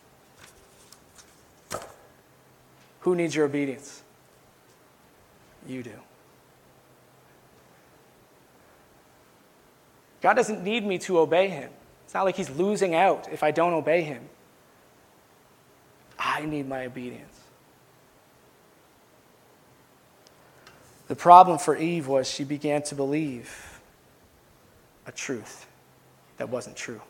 Who 3.00 3.14
needs 3.14 3.35
your 3.35 3.44
obedience? 3.44 4.02
You 5.68 5.83
do. 5.83 5.92
God 10.22 10.33
doesn't 10.33 10.64
need 10.64 10.87
me 10.87 10.96
to 11.00 11.18
obey 11.18 11.48
him. 11.48 11.68
It's 12.07 12.14
not 12.14 12.24
like 12.24 12.37
he's 12.37 12.48
losing 12.48 12.94
out 12.94 13.28
if 13.31 13.42
I 13.42 13.50
don't 13.50 13.74
obey 13.74 14.00
him. 14.00 14.31
I 16.22 16.44
need 16.44 16.68
my 16.68 16.87
obedience. 16.87 17.40
The 21.08 21.16
problem 21.16 21.58
for 21.58 21.76
Eve 21.76 22.06
was 22.06 22.30
she 22.30 22.44
began 22.44 22.82
to 22.85 22.94
believe 22.94 23.80
a 25.04 25.12
truth 25.12 25.66
that 26.37 26.48
wasn't 26.48 26.76
true, 26.76 27.02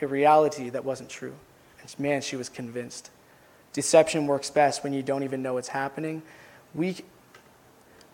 a 0.00 0.06
reality 0.06 0.70
that 0.70 0.84
wasn't 0.84 1.10
true. 1.10 1.34
And 1.80 1.94
man, 1.98 2.22
she 2.22 2.36
was 2.36 2.48
convinced. 2.48 3.10
Deception 3.72 4.26
works 4.26 4.48
best 4.48 4.84
when 4.84 4.92
you 4.92 5.02
don't 5.02 5.24
even 5.24 5.42
know 5.42 5.54
what's 5.54 5.68
happening. 5.68 6.22
We, 6.74 6.96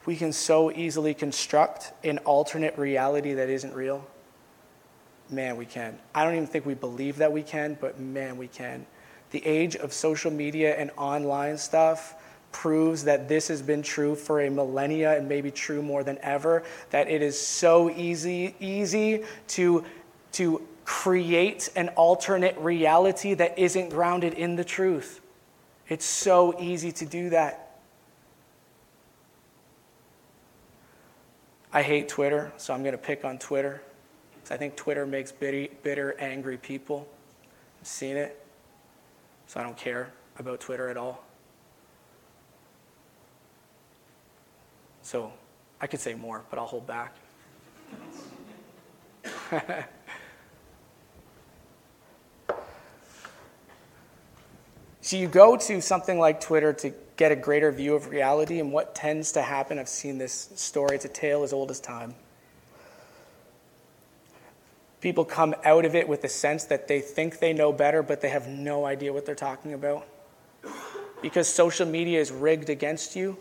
we 0.07 0.17
can 0.17 0.33
so 0.33 0.73
easily 0.73 1.13
construct 1.13 1.93
an 2.05 2.19
alternate 2.19 2.77
reality 2.79 3.35
that 3.35 3.51
isn't 3.51 3.75
real. 3.75 4.07
Man, 5.29 5.57
we 5.57 5.67
can. 5.67 5.99
I 6.15 6.25
don't 6.25 6.35
even 6.35 6.47
think 6.47 6.65
we 6.65 6.75
believe 6.75 7.19
that 7.19 7.33
we 7.33 7.43
can, 7.43 7.77
but 7.81 8.01
man, 8.01 8.39
we 8.39 8.49
can 8.49 8.87
the 9.31 9.45
age 9.45 9.77
of 9.77 9.93
social 9.93 10.31
media 10.31 10.77
and 10.77 10.91
online 10.97 11.59
stuff 11.59 12.15
proves 12.53 13.05
that 13.05 13.29
this 13.29 13.49
has 13.49 13.61
been 13.61 13.83
true 13.83 14.15
for 14.15 14.41
a 14.41 14.49
millennia 14.49 15.15
and 15.17 15.29
maybe 15.29 15.51
true 15.51 15.83
more 15.83 16.03
than 16.03 16.19
ever 16.23 16.63
that 16.89 17.07
it 17.11 17.21
is 17.21 17.39
so 17.39 17.91
easy 17.91 18.55
easy 18.61 19.23
to 19.47 19.85
to 20.33 20.67
create 20.85 21.69
an 21.77 21.89
alternate 21.91 22.57
reality 22.57 23.35
that 23.35 23.59
isn't 23.59 23.91
grounded 23.91 24.33
in 24.33 24.57
the 24.57 24.65
truth. 24.65 25.21
It's 25.89 26.05
so 26.05 26.59
easy 26.59 26.93
to 26.93 27.05
do 27.05 27.31
that. 27.31 27.79
I 31.73 31.83
hate 31.83 32.09
twitter 32.09 32.53
so 32.57 32.73
i'm 32.73 32.83
going 32.83 32.93
to 32.93 32.99
pick 32.99 33.25
on 33.25 33.39
twitter. 33.39 33.83
I 34.51 34.57
think 34.57 34.77
twitter 34.77 35.05
makes 35.05 35.31
bitter, 35.31 35.67
bitter 35.83 36.17
angry 36.19 36.57
people. 36.57 37.07
I've 37.81 37.87
seen 37.87 38.17
it 38.17 38.46
so 39.47 39.61
I 39.61 39.63
don't 39.63 39.77
care 39.77 40.13
about 40.39 40.61
Twitter 40.61 40.89
at 40.89 40.97
all. 40.97 41.25
So 45.03 45.33
I 45.81 45.87
could 45.87 46.01
say 46.01 46.15
more, 46.15 46.43
but 46.51 46.59
I'll 46.59 46.67
hold 46.67 46.87
back. 46.87 47.15
so 55.01 55.17
you 55.17 55.29
go 55.29 55.57
to 55.57 55.81
something 55.81 56.19
like 56.19 56.41
Twitter 56.41 56.73
to 56.73 56.93
get 57.17 57.31
a 57.33 57.37
greater 57.37 57.71
view 57.71 57.95
of 57.95 58.09
reality, 58.09 58.59
and 58.61 58.73
what 58.73 58.95
tends 58.95 59.33
to 59.33 59.43
happen, 59.43 59.79
I've 59.79 59.89
seen 59.89 60.19
this 60.19 60.51
story, 60.57 60.97
it's 60.97 61.05
a 61.05 61.09
tale 61.09 61.45
as 61.45 61.53
old 61.53 61.71
as 61.71 61.81
time 61.81 62.15
people 65.07 65.25
come 65.25 65.55
out 65.63 65.85
of 65.85 65.95
it 65.95 66.09
with 66.09 66.25
a 66.25 66.29
sense 66.29 66.65
that 66.65 66.89
they 66.89 67.01
think 67.01 67.39
they 67.39 67.53
know 67.53 67.73
better, 67.73 68.03
but 68.03 68.21
they 68.21 68.29
have 68.29 68.49
no 68.49 68.85
idea 68.85 69.13
what 69.13 69.25
they're 69.25 69.37
talking 69.37 69.73
about. 69.73 70.05
Because 71.23 71.47
social 71.47 71.87
media 71.87 72.21
is 72.21 72.33
rigged 72.33 72.71
against 72.71 73.15
you. 73.15 73.37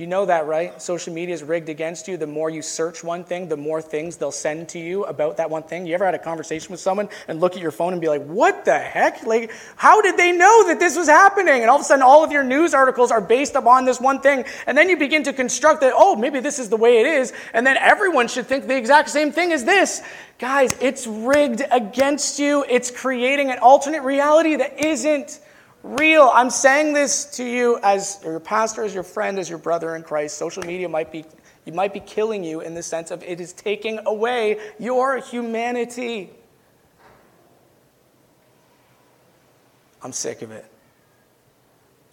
You 0.00 0.06
know 0.06 0.24
that, 0.24 0.46
right? 0.46 0.80
Social 0.80 1.12
media 1.12 1.34
is 1.34 1.42
rigged 1.42 1.68
against 1.68 2.08
you. 2.08 2.16
The 2.16 2.26
more 2.26 2.48
you 2.48 2.62
search 2.62 3.04
one 3.04 3.22
thing, 3.22 3.48
the 3.48 3.58
more 3.58 3.82
things 3.82 4.16
they'll 4.16 4.32
send 4.32 4.70
to 4.70 4.78
you 4.78 5.04
about 5.04 5.36
that 5.36 5.50
one 5.50 5.62
thing. 5.62 5.84
You 5.84 5.92
ever 5.92 6.06
had 6.06 6.14
a 6.14 6.18
conversation 6.18 6.70
with 6.70 6.80
someone 6.80 7.10
and 7.28 7.38
look 7.38 7.54
at 7.54 7.60
your 7.60 7.70
phone 7.70 7.92
and 7.92 8.00
be 8.00 8.08
like, 8.08 8.24
what 8.24 8.64
the 8.64 8.78
heck? 8.78 9.26
Like, 9.26 9.52
how 9.76 10.00
did 10.00 10.16
they 10.16 10.32
know 10.32 10.68
that 10.68 10.80
this 10.80 10.96
was 10.96 11.06
happening? 11.06 11.60
And 11.60 11.68
all 11.68 11.76
of 11.76 11.82
a 11.82 11.84
sudden, 11.84 12.02
all 12.02 12.24
of 12.24 12.32
your 12.32 12.42
news 12.42 12.72
articles 12.72 13.10
are 13.10 13.20
based 13.20 13.56
upon 13.56 13.84
this 13.84 14.00
one 14.00 14.22
thing. 14.22 14.46
And 14.66 14.78
then 14.78 14.88
you 14.88 14.96
begin 14.96 15.24
to 15.24 15.34
construct 15.34 15.82
that, 15.82 15.92
oh, 15.94 16.16
maybe 16.16 16.40
this 16.40 16.58
is 16.58 16.70
the 16.70 16.78
way 16.78 17.00
it 17.00 17.06
is. 17.06 17.34
And 17.52 17.66
then 17.66 17.76
everyone 17.76 18.28
should 18.28 18.46
think 18.46 18.68
the 18.68 18.78
exact 18.78 19.10
same 19.10 19.32
thing 19.32 19.52
as 19.52 19.66
this. 19.66 20.00
Guys, 20.38 20.74
it's 20.80 21.06
rigged 21.06 21.62
against 21.70 22.38
you. 22.38 22.64
It's 22.70 22.90
creating 22.90 23.50
an 23.50 23.58
alternate 23.58 24.00
reality 24.00 24.56
that 24.56 24.82
isn't 24.82 25.40
real. 25.82 26.30
I'm 26.34 26.50
saying 26.50 26.92
this 26.92 27.24
to 27.36 27.44
you 27.44 27.78
as 27.82 28.20
your 28.24 28.40
pastor, 28.40 28.84
as 28.84 28.94
your 28.94 29.02
friend, 29.02 29.38
as 29.38 29.48
your 29.48 29.58
brother 29.58 29.96
in 29.96 30.02
Christ. 30.02 30.36
Social 30.36 30.62
media 30.62 30.88
might 30.88 31.10
be, 31.10 31.24
you 31.64 31.72
might 31.72 31.92
be 31.92 32.00
killing 32.00 32.44
you 32.44 32.60
in 32.60 32.74
the 32.74 32.82
sense 32.82 33.10
of 33.10 33.22
it 33.22 33.40
is 33.40 33.52
taking 33.52 34.00
away 34.06 34.58
your 34.78 35.18
humanity. 35.18 36.30
I'm 40.02 40.12
sick 40.12 40.42
of 40.42 40.50
it. 40.50 40.64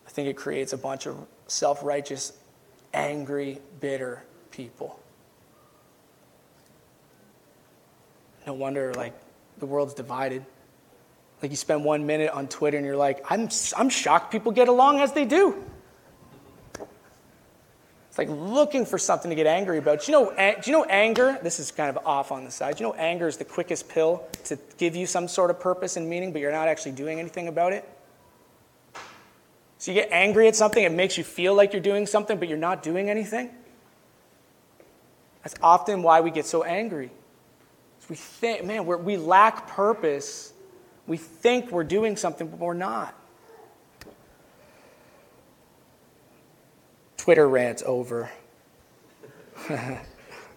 I 0.05 0.09
think 0.09 0.27
it 0.27 0.35
creates 0.35 0.73
a 0.73 0.77
bunch 0.77 1.07
of 1.07 1.15
self 1.47 1.83
righteous, 1.83 2.33
angry, 2.93 3.59
bitter 3.79 4.23
people. 4.51 4.99
No 8.45 8.53
wonder, 8.53 8.93
like, 8.93 9.13
the 9.57 9.65
world's 9.65 9.93
divided. 9.93 10.45
Like 11.41 11.51
you 11.51 11.57
spend 11.57 11.83
one 11.83 12.05
minute 12.05 12.31
on 12.31 12.47
Twitter 12.47 12.77
and 12.77 12.85
you're 12.85 12.97
like, 12.97 13.23
I'm, 13.31 13.49
I'm 13.75 13.89
shocked 13.89 14.31
people 14.31 14.51
get 14.51 14.67
along 14.67 14.99
as 15.01 15.13
they 15.13 15.25
do. 15.25 15.63
It's 18.09 18.17
like 18.17 18.29
looking 18.29 18.87
for 18.87 18.97
something 18.97 19.29
to 19.29 19.35
get 19.35 19.45
angry 19.45 19.77
about. 19.77 20.03
Do 20.03 20.11
you 20.11 20.17
know, 20.17 20.31
do 20.31 20.71
you 20.71 20.75
know 20.75 20.85
anger? 20.85 21.37
This 21.43 21.59
is 21.59 21.69
kind 21.69 21.95
of 21.95 22.03
off 22.07 22.31
on 22.31 22.43
the 22.45 22.49
side. 22.49 22.77
Do 22.77 22.83
you 22.83 22.89
know 22.89 22.95
anger 22.95 23.27
is 23.27 23.37
the 23.37 23.45
quickest 23.45 23.87
pill 23.87 24.25
to 24.45 24.57
give 24.79 24.95
you 24.95 25.05
some 25.05 25.27
sort 25.27 25.51
of 25.51 25.59
purpose 25.59 25.95
and 25.97 26.09
meaning, 26.09 26.31
but 26.31 26.41
you're 26.41 26.51
not 26.51 26.67
actually 26.67 26.93
doing 26.93 27.19
anything 27.19 27.47
about 27.47 27.73
it? 27.73 27.87
So 29.77 29.91
you 29.91 30.01
get 30.01 30.11
angry 30.11 30.47
at 30.47 30.55
something, 30.55 30.83
it 30.83 30.91
makes 30.91 31.19
you 31.19 31.23
feel 31.23 31.53
like 31.53 31.71
you're 31.71 31.81
doing 31.81 32.07
something, 32.07 32.39
but 32.39 32.47
you're 32.47 32.57
not 32.57 32.81
doing 32.81 33.11
anything. 33.11 33.51
That's 35.43 35.53
often 35.61 36.01
why 36.01 36.21
we 36.21 36.31
get 36.31 36.47
so 36.47 36.63
angry. 36.63 37.11
We 38.09 38.15
think, 38.15 38.65
man, 38.65 38.87
we 38.87 39.17
lack 39.17 39.67
purpose 39.67 40.53
we 41.07 41.17
think 41.17 41.71
we're 41.71 41.83
doing 41.83 42.17
something, 42.17 42.47
but 42.47 42.59
we're 42.59 42.73
not. 42.73 43.15
Twitter 47.17 47.47
rants 47.47 47.83
over. 47.85 48.29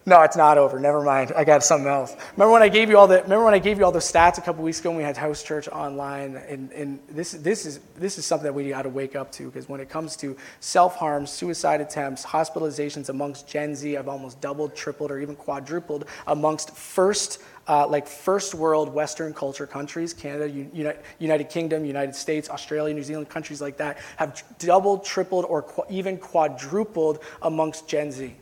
No, 0.03 0.23
it's 0.23 0.35
not 0.35 0.57
over. 0.57 0.79
Never 0.79 1.03
mind. 1.03 1.31
I 1.35 1.43
got 1.43 1.63
something 1.63 1.87
else. 1.87 2.15
Remember 2.35 2.51
when 2.51 2.63
I 2.63 2.69
gave 2.69 2.89
you 2.89 2.97
all 2.97 3.05
the 3.05 3.21
remember 3.21 3.45
when 3.45 3.53
I 3.53 3.59
gave 3.59 3.77
you 3.77 3.85
all 3.85 3.91
the 3.91 3.99
stats 3.99 4.39
a 4.39 4.41
couple 4.41 4.63
weeks 4.63 4.79
ago 4.79 4.89
when 4.89 4.97
we 4.97 5.03
had 5.03 5.15
house 5.15 5.43
church 5.43 5.67
online 5.67 6.37
and, 6.37 6.71
and 6.71 6.99
this 7.07 7.33
this 7.33 7.67
is 7.67 7.79
this 7.97 8.17
is 8.17 8.25
something 8.25 8.45
that 8.45 8.53
we 8.53 8.67
got 8.69 8.81
to 8.81 8.89
wake 8.89 9.15
up 9.15 9.31
to 9.33 9.45
because 9.45 9.69
when 9.69 9.79
it 9.79 9.89
comes 9.89 10.15
to 10.17 10.35
self-harm, 10.59 11.27
suicide 11.27 11.81
attempts, 11.81 12.25
hospitalizations 12.25 13.09
amongst 13.09 13.47
Gen 13.47 13.75
Z 13.75 13.91
have 13.91 14.07
almost 14.07 14.41
doubled, 14.41 14.75
tripled, 14.75 15.11
or 15.11 15.19
even 15.19 15.35
quadrupled 15.35 16.05
amongst 16.25 16.75
first 16.75 17.39
uh, 17.71 17.87
like 17.87 18.05
first 18.05 18.53
world 18.53 18.93
Western 18.93 19.33
culture 19.33 19.65
countries, 19.65 20.13
Canada, 20.13 20.49
Uni- 20.49 20.91
United 21.19 21.49
Kingdom, 21.49 21.85
United 21.85 22.13
States, 22.13 22.49
Australia, 22.49 22.93
New 22.93 23.01
Zealand, 23.01 23.29
countries 23.29 23.61
like 23.61 23.77
that, 23.77 23.97
have 24.17 24.43
doubled, 24.59 25.05
tripled, 25.05 25.45
or 25.45 25.61
qu- 25.61 25.85
even 25.89 26.17
quadrupled 26.17 27.19
amongst 27.41 27.87
Gen 27.87 28.11
Z 28.11 28.35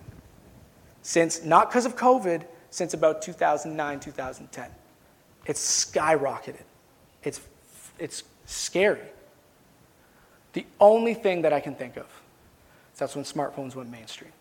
since, 1.03 1.43
not 1.43 1.69
because 1.69 1.85
of 1.85 1.95
COVID, 1.95 2.43
since 2.71 2.95
about 2.95 3.21
2009, 3.21 3.99
2010. 3.99 4.67
It's 5.45 5.85
skyrocketed. 5.85 6.63
It's, 7.21 7.39
it's 7.99 8.23
scary. 8.47 9.05
The 10.53 10.65
only 10.79 11.13
thing 11.13 11.43
that 11.43 11.53
I 11.53 11.59
can 11.59 11.75
think 11.75 11.97
of 11.97 12.07
is 12.93 12.97
that's 12.97 13.15
when 13.15 13.25
smartphones 13.25 13.75
went 13.75 13.91
mainstream. 13.91 14.31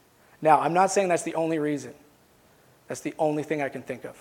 Now, 0.40 0.60
I'm 0.60 0.72
not 0.72 0.90
saying 0.90 1.08
that's 1.08 1.24
the 1.24 1.34
only 1.34 1.58
reason. 1.58 1.92
That's 2.86 3.02
the 3.02 3.12
only 3.18 3.42
thing 3.42 3.60
I 3.60 3.68
can 3.68 3.82
think 3.82 4.06
of. 4.06 4.16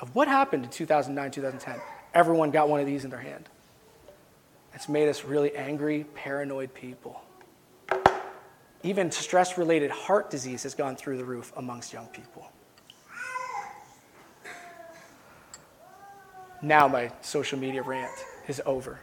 Of 0.00 0.14
what 0.14 0.28
happened 0.28 0.64
in 0.64 0.70
2009, 0.70 1.30
2010. 1.30 1.80
Everyone 2.14 2.50
got 2.50 2.68
one 2.68 2.80
of 2.80 2.86
these 2.86 3.04
in 3.04 3.10
their 3.10 3.20
hand. 3.20 3.48
It's 4.74 4.88
made 4.88 5.08
us 5.08 5.24
really 5.24 5.56
angry, 5.56 6.04
paranoid 6.14 6.74
people. 6.74 7.22
Even 8.82 9.10
stress 9.10 9.56
related 9.56 9.90
heart 9.90 10.30
disease 10.30 10.62
has 10.64 10.74
gone 10.74 10.96
through 10.96 11.16
the 11.16 11.24
roof 11.24 11.52
amongst 11.56 11.92
young 11.92 12.06
people. 12.08 12.50
Now, 16.62 16.88
my 16.88 17.10
social 17.20 17.58
media 17.58 17.82
rant 17.82 18.12
is 18.48 18.60
over. 18.66 19.00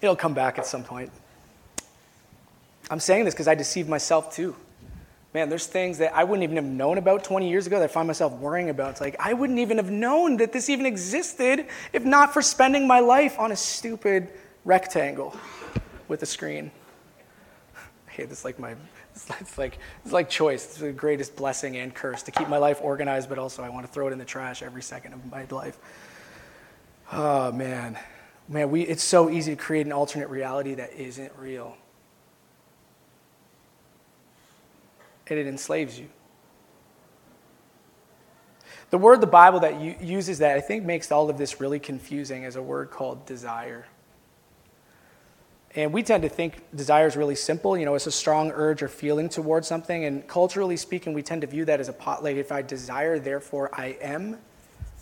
It'll 0.00 0.16
come 0.16 0.34
back 0.34 0.58
at 0.58 0.66
some 0.66 0.84
point. 0.84 1.10
I'm 2.90 3.00
saying 3.00 3.24
this 3.24 3.34
because 3.34 3.48
I 3.48 3.54
deceived 3.54 3.88
myself 3.88 4.34
too. 4.34 4.54
Man, 5.34 5.48
there's 5.48 5.66
things 5.66 5.98
that 5.98 6.14
I 6.14 6.24
wouldn't 6.24 6.44
even 6.44 6.56
have 6.56 6.64
known 6.64 6.96
about 6.96 7.24
20 7.24 7.50
years 7.50 7.66
ago 7.66 7.78
that 7.80 7.84
I 7.84 7.88
find 7.88 8.06
myself 8.06 8.32
worrying 8.34 8.70
about. 8.70 8.92
It's 8.92 9.00
like, 9.00 9.16
I 9.18 9.32
wouldn't 9.32 9.58
even 9.58 9.76
have 9.78 9.90
known 9.90 10.36
that 10.36 10.52
this 10.52 10.70
even 10.70 10.86
existed 10.86 11.66
if 11.92 12.04
not 12.04 12.32
for 12.32 12.40
spending 12.40 12.86
my 12.86 13.00
life 13.00 13.38
on 13.38 13.50
a 13.50 13.56
stupid 13.56 14.32
rectangle 14.64 15.36
with 16.08 16.22
a 16.22 16.26
screen 16.26 16.70
hey, 18.14 18.24
this 18.26 18.44
like 18.44 18.58
my, 18.58 18.76
it's 19.40 19.58
like, 19.58 19.78
it's 20.04 20.12
like 20.12 20.30
choice. 20.30 20.64
It's 20.64 20.76
the 20.76 20.92
greatest 20.92 21.34
blessing 21.34 21.76
and 21.76 21.92
curse 21.92 22.22
to 22.24 22.30
keep 22.30 22.48
my 22.48 22.58
life 22.58 22.80
organized, 22.80 23.28
but 23.28 23.38
also 23.38 23.62
I 23.62 23.68
want 23.68 23.86
to 23.86 23.92
throw 23.92 24.06
it 24.06 24.12
in 24.12 24.18
the 24.18 24.24
trash 24.24 24.62
every 24.62 24.82
second 24.82 25.14
of 25.14 25.30
my 25.30 25.46
life. 25.50 25.76
Oh, 27.12 27.50
man. 27.50 27.98
Man, 28.48 28.70
we, 28.70 28.82
it's 28.82 29.02
so 29.02 29.30
easy 29.30 29.56
to 29.56 29.60
create 29.60 29.86
an 29.86 29.92
alternate 29.92 30.28
reality 30.28 30.74
that 30.74 30.92
isn't 30.92 31.32
real. 31.38 31.76
And 35.28 35.38
it 35.38 35.46
enslaves 35.46 35.98
you. 35.98 36.08
The 38.90 38.98
word 38.98 39.20
the 39.20 39.26
Bible 39.26 39.60
that 39.60 40.02
uses 40.02 40.38
that 40.38 40.56
I 40.56 40.60
think 40.60 40.84
makes 40.84 41.10
all 41.10 41.28
of 41.28 41.38
this 41.38 41.60
really 41.60 41.80
confusing 41.80 42.44
is 42.44 42.56
a 42.56 42.62
word 42.62 42.90
called 42.90 43.26
desire. 43.26 43.86
And 45.74 45.92
we 45.92 46.04
tend 46.04 46.22
to 46.22 46.28
think 46.28 46.62
desire 46.74 47.06
is 47.06 47.16
really 47.16 47.34
simple. 47.34 47.76
You 47.76 47.84
know, 47.84 47.96
it's 47.96 48.06
a 48.06 48.12
strong 48.12 48.52
urge 48.52 48.82
or 48.82 48.88
feeling 48.88 49.28
towards 49.28 49.66
something. 49.66 50.04
And 50.04 50.26
culturally 50.28 50.76
speaking, 50.76 51.12
we 51.12 51.22
tend 51.22 51.40
to 51.40 51.48
view 51.48 51.64
that 51.64 51.80
as 51.80 51.88
a 51.88 51.92
pot. 51.92 52.22
Like 52.22 52.36
if 52.36 52.52
I 52.52 52.62
desire, 52.62 53.18
therefore 53.18 53.70
I 53.74 53.96
am, 54.00 54.38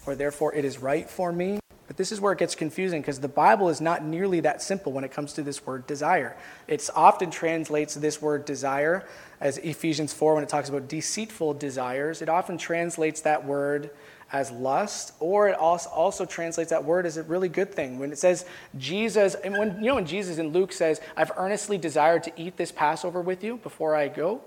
or 0.06 0.14
therefore 0.14 0.54
it 0.54 0.64
is 0.64 0.78
right 0.78 1.08
for 1.10 1.30
me. 1.30 1.61
This 2.02 2.10
is 2.10 2.20
where 2.20 2.32
it 2.32 2.40
gets 2.40 2.56
confusing 2.56 3.00
because 3.00 3.20
the 3.20 3.28
Bible 3.28 3.68
is 3.68 3.80
not 3.80 4.04
nearly 4.04 4.40
that 4.40 4.60
simple 4.60 4.90
when 4.90 5.04
it 5.04 5.12
comes 5.12 5.34
to 5.34 5.42
this 5.44 5.64
word 5.64 5.86
desire. 5.86 6.36
It 6.66 6.90
often 6.96 7.30
translates 7.30 7.94
this 7.94 8.20
word 8.20 8.44
desire 8.44 9.06
as 9.40 9.58
Ephesians 9.58 10.12
4 10.12 10.34
when 10.34 10.42
it 10.42 10.48
talks 10.48 10.68
about 10.68 10.88
deceitful 10.88 11.54
desires. 11.54 12.20
It 12.20 12.28
often 12.28 12.58
translates 12.58 13.20
that 13.20 13.44
word 13.44 13.92
as 14.32 14.50
lust, 14.50 15.12
or 15.20 15.48
it 15.48 15.54
also, 15.54 15.90
also 15.90 16.24
translates 16.24 16.70
that 16.70 16.84
word 16.84 17.06
as 17.06 17.18
a 17.18 17.22
really 17.22 17.48
good 17.48 17.72
thing. 17.72 18.00
When 18.00 18.10
it 18.10 18.18
says 18.18 18.46
Jesus, 18.76 19.36
and 19.36 19.56
when 19.56 19.76
you 19.76 19.86
know 19.86 19.94
when 19.94 20.04
Jesus 20.04 20.38
in 20.38 20.48
Luke 20.48 20.72
says, 20.72 21.00
I've 21.16 21.30
earnestly 21.36 21.78
desired 21.78 22.24
to 22.24 22.32
eat 22.36 22.56
this 22.56 22.72
Passover 22.72 23.20
with 23.20 23.44
you 23.44 23.58
before 23.58 23.94
I 23.94 24.08
go, 24.08 24.40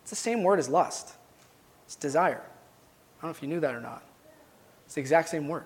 it's 0.00 0.08
the 0.08 0.16
same 0.16 0.42
word 0.42 0.58
as 0.58 0.70
lust. 0.70 1.12
It's 1.84 1.94
desire. 1.94 2.40
I 2.40 3.20
don't 3.20 3.32
know 3.32 3.36
if 3.36 3.42
you 3.42 3.48
knew 3.48 3.60
that 3.60 3.74
or 3.74 3.82
not. 3.82 4.02
It's 4.86 4.94
the 4.94 5.02
exact 5.02 5.28
same 5.28 5.46
word. 5.46 5.64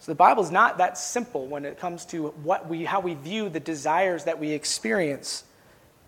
So 0.00 0.12
the 0.12 0.16
Bible 0.16 0.42
is 0.42 0.50
not 0.50 0.78
that 0.78 0.96
simple 0.96 1.46
when 1.46 1.64
it 1.64 1.78
comes 1.78 2.04
to 2.06 2.28
what 2.42 2.68
we, 2.68 2.84
how 2.84 3.00
we 3.00 3.14
view 3.14 3.48
the 3.48 3.60
desires 3.60 4.24
that 4.24 4.38
we 4.38 4.52
experience 4.52 5.44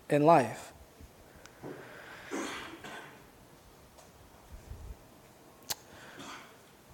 in 0.09 0.23
life. 0.23 0.71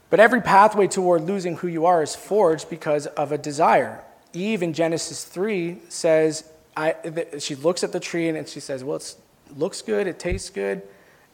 But 0.10 0.20
every 0.20 0.42
pathway 0.42 0.88
toward 0.88 1.24
losing 1.24 1.58
who 1.58 1.68
you 1.68 1.86
are 1.86 2.02
is 2.02 2.16
forged 2.16 2.70
because 2.70 3.08
of 3.08 3.32
a 3.32 3.38
desire. 3.38 4.04
Eve 4.34 4.64
in 4.64 4.74
Genesis 4.74 5.24
3 5.24 5.80
says, 5.90 6.50
I, 6.76 6.96
she 7.40 7.56
looks 7.56 7.84
at 7.84 7.92
the 7.92 8.00
tree 8.00 8.30
and 8.30 8.48
she 8.48 8.60
says, 8.60 8.84
Well, 8.84 8.98
it 8.98 9.16
looks 9.58 9.82
good, 9.82 10.08
it 10.08 10.20
tastes 10.20 10.50
good, 10.50 10.82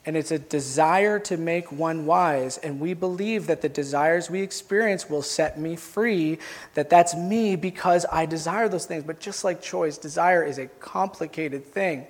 and 0.06 0.18
it's 0.18 0.32
a 0.32 0.40
desire 0.40 1.18
to 1.20 1.38
make 1.38 1.72
one 1.72 2.06
wise. 2.06 2.58
And 2.58 2.80
we 2.80 2.94
believe 2.94 3.48
that 3.48 3.62
the 3.62 3.70
desires 3.70 4.30
we 4.30 4.42
experience 4.42 5.10
will 5.10 5.22
set 5.22 5.58
me 5.58 5.76
free, 5.76 6.40
that 6.74 6.90
that's 6.90 7.16
me 7.16 7.56
because 7.56 8.06
I 8.12 8.26
desire 8.26 8.68
those 8.68 8.86
things. 8.86 9.04
But 9.04 9.20
just 9.20 9.44
like 9.44 9.62
choice, 9.62 9.98
desire 9.98 10.44
is 10.44 10.58
a 10.58 10.68
complicated 10.68 11.66
thing 11.66 12.08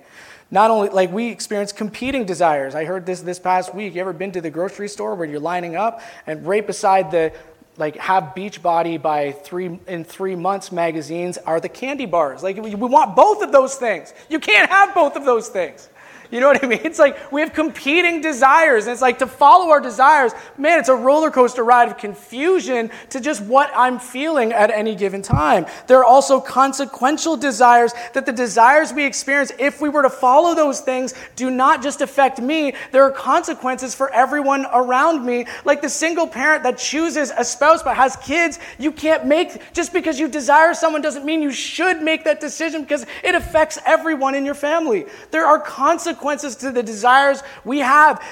not 0.50 0.70
only 0.70 0.88
like 0.90 1.10
we 1.10 1.30
experience 1.30 1.72
competing 1.72 2.24
desires. 2.24 2.74
I 2.74 2.84
heard 2.84 3.06
this 3.06 3.22
this 3.22 3.38
past 3.38 3.74
week. 3.74 3.94
You 3.94 4.00
ever 4.02 4.12
been 4.12 4.30
to 4.32 4.40
the 4.40 4.50
grocery 4.50 4.88
store 4.88 5.14
where 5.14 5.26
you're 5.26 5.40
lining 5.40 5.74
up 5.74 6.00
and 6.26 6.46
right 6.46 6.64
beside 6.64 7.10
the 7.10 7.32
like 7.76 7.96
have 7.96 8.34
Beachbody 8.36 9.00
by 9.00 9.32
three 9.32 9.80
in 9.88 10.04
three 10.04 10.36
months 10.36 10.70
magazines 10.70 11.38
are 11.38 11.60
the 11.60 11.68
candy 11.68 12.06
bars. 12.06 12.42
Like 12.42 12.56
we 12.56 12.74
want 12.74 13.16
both 13.16 13.42
of 13.42 13.52
those 13.52 13.74
things. 13.74 14.14
You 14.28 14.38
can't 14.38 14.70
have 14.70 14.94
both 14.94 15.16
of 15.16 15.24
those 15.24 15.48
things. 15.48 15.88
You 16.34 16.40
know 16.40 16.48
what 16.48 16.64
I 16.64 16.66
mean? 16.66 16.80
It's 16.82 16.98
like 16.98 17.30
we 17.30 17.42
have 17.42 17.52
competing 17.52 18.20
desires. 18.20 18.86
And 18.86 18.92
it's 18.92 19.00
like 19.00 19.20
to 19.20 19.26
follow 19.28 19.70
our 19.70 19.80
desires, 19.80 20.32
man, 20.58 20.80
it's 20.80 20.88
a 20.88 20.94
roller 20.96 21.30
coaster 21.30 21.62
ride 21.62 21.88
of 21.88 21.96
confusion 21.96 22.90
to 23.10 23.20
just 23.20 23.40
what 23.40 23.70
I'm 23.72 24.00
feeling 24.00 24.52
at 24.52 24.72
any 24.72 24.96
given 24.96 25.22
time. 25.22 25.64
There 25.86 25.98
are 25.98 26.04
also 26.04 26.40
consequential 26.40 27.36
desires 27.36 27.92
that 28.14 28.26
the 28.26 28.32
desires 28.32 28.92
we 28.92 29.04
experience, 29.04 29.52
if 29.60 29.80
we 29.80 29.88
were 29.88 30.02
to 30.02 30.10
follow 30.10 30.56
those 30.56 30.80
things, 30.80 31.14
do 31.36 31.52
not 31.52 31.84
just 31.84 32.00
affect 32.00 32.40
me. 32.40 32.74
There 32.90 33.04
are 33.04 33.12
consequences 33.12 33.94
for 33.94 34.10
everyone 34.10 34.66
around 34.72 35.24
me. 35.24 35.46
Like 35.64 35.82
the 35.82 35.88
single 35.88 36.26
parent 36.26 36.64
that 36.64 36.78
chooses 36.78 37.30
a 37.38 37.44
spouse 37.44 37.84
but 37.84 37.96
has 37.96 38.16
kids, 38.16 38.58
you 38.80 38.90
can't 38.90 39.24
make, 39.24 39.72
just 39.72 39.92
because 39.92 40.18
you 40.18 40.26
desire 40.26 40.74
someone 40.74 41.00
doesn't 41.00 41.24
mean 41.24 41.42
you 41.42 41.52
should 41.52 42.02
make 42.02 42.24
that 42.24 42.40
decision 42.40 42.80
because 42.80 43.06
it 43.22 43.36
affects 43.36 43.78
everyone 43.86 44.34
in 44.34 44.44
your 44.44 44.56
family. 44.56 45.06
There 45.30 45.46
are 45.46 45.60
consequences 45.60 46.23
consequences 46.24 46.56
to 46.56 46.72
the 46.72 46.82
desires 46.82 47.42
we 47.64 47.80
have. 47.80 48.22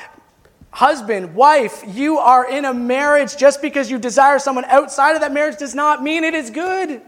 Husband, 0.71 1.35
wife, 1.35 1.85
you 1.87 2.17
are 2.17 2.49
in 2.49 2.65
a 2.65 2.73
marriage. 2.73 3.37
Just 3.37 3.61
because 3.61 3.91
you 3.91 3.99
desire 3.99 4.39
someone 4.39 4.65
outside 4.65 5.15
of 5.15 5.21
that 5.21 5.33
marriage 5.33 5.59
does 5.59 5.75
not 5.75 6.03
mean 6.03 6.25
it 6.25 6.33
is 6.33 6.49
good. 6.49 7.03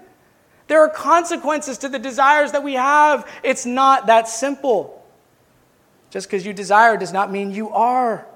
There 0.67 0.81
are 0.81 0.91
consequences 0.91 1.79
to 1.79 1.89
the 1.89 1.99
desires 1.99 2.53
that 2.53 2.63
we 2.63 2.75
have. 2.75 3.27
It's 3.43 3.65
not 3.65 4.07
that 4.09 4.29
simple. 4.29 5.03
Just 6.11 6.27
because 6.27 6.45
you 6.45 6.53
desire 6.53 6.99
does 6.99 7.13
not 7.13 7.33
mean 7.33 7.51
you 7.51 7.71
are. 7.71 8.27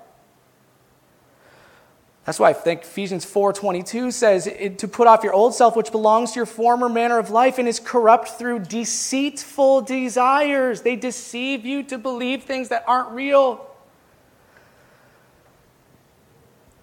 That's 2.28 2.38
why 2.38 2.50
I 2.50 2.52
think 2.52 2.82
Ephesians 2.82 3.24
4:22 3.24 4.12
says 4.12 4.44
to 4.76 4.86
put 4.86 5.06
off 5.06 5.24
your 5.24 5.32
old 5.32 5.54
self 5.54 5.74
which 5.74 5.90
belongs 5.90 6.32
to 6.32 6.40
your 6.40 6.44
former 6.44 6.90
manner 6.90 7.16
of 7.16 7.30
life 7.30 7.56
and 7.56 7.66
is 7.66 7.80
corrupt 7.80 8.28
through 8.28 8.58
deceitful 8.58 9.80
desires. 9.80 10.82
They 10.82 10.94
deceive 10.94 11.64
you 11.64 11.82
to 11.84 11.96
believe 11.96 12.42
things 12.42 12.68
that 12.68 12.84
aren't 12.86 13.12
real. 13.12 13.66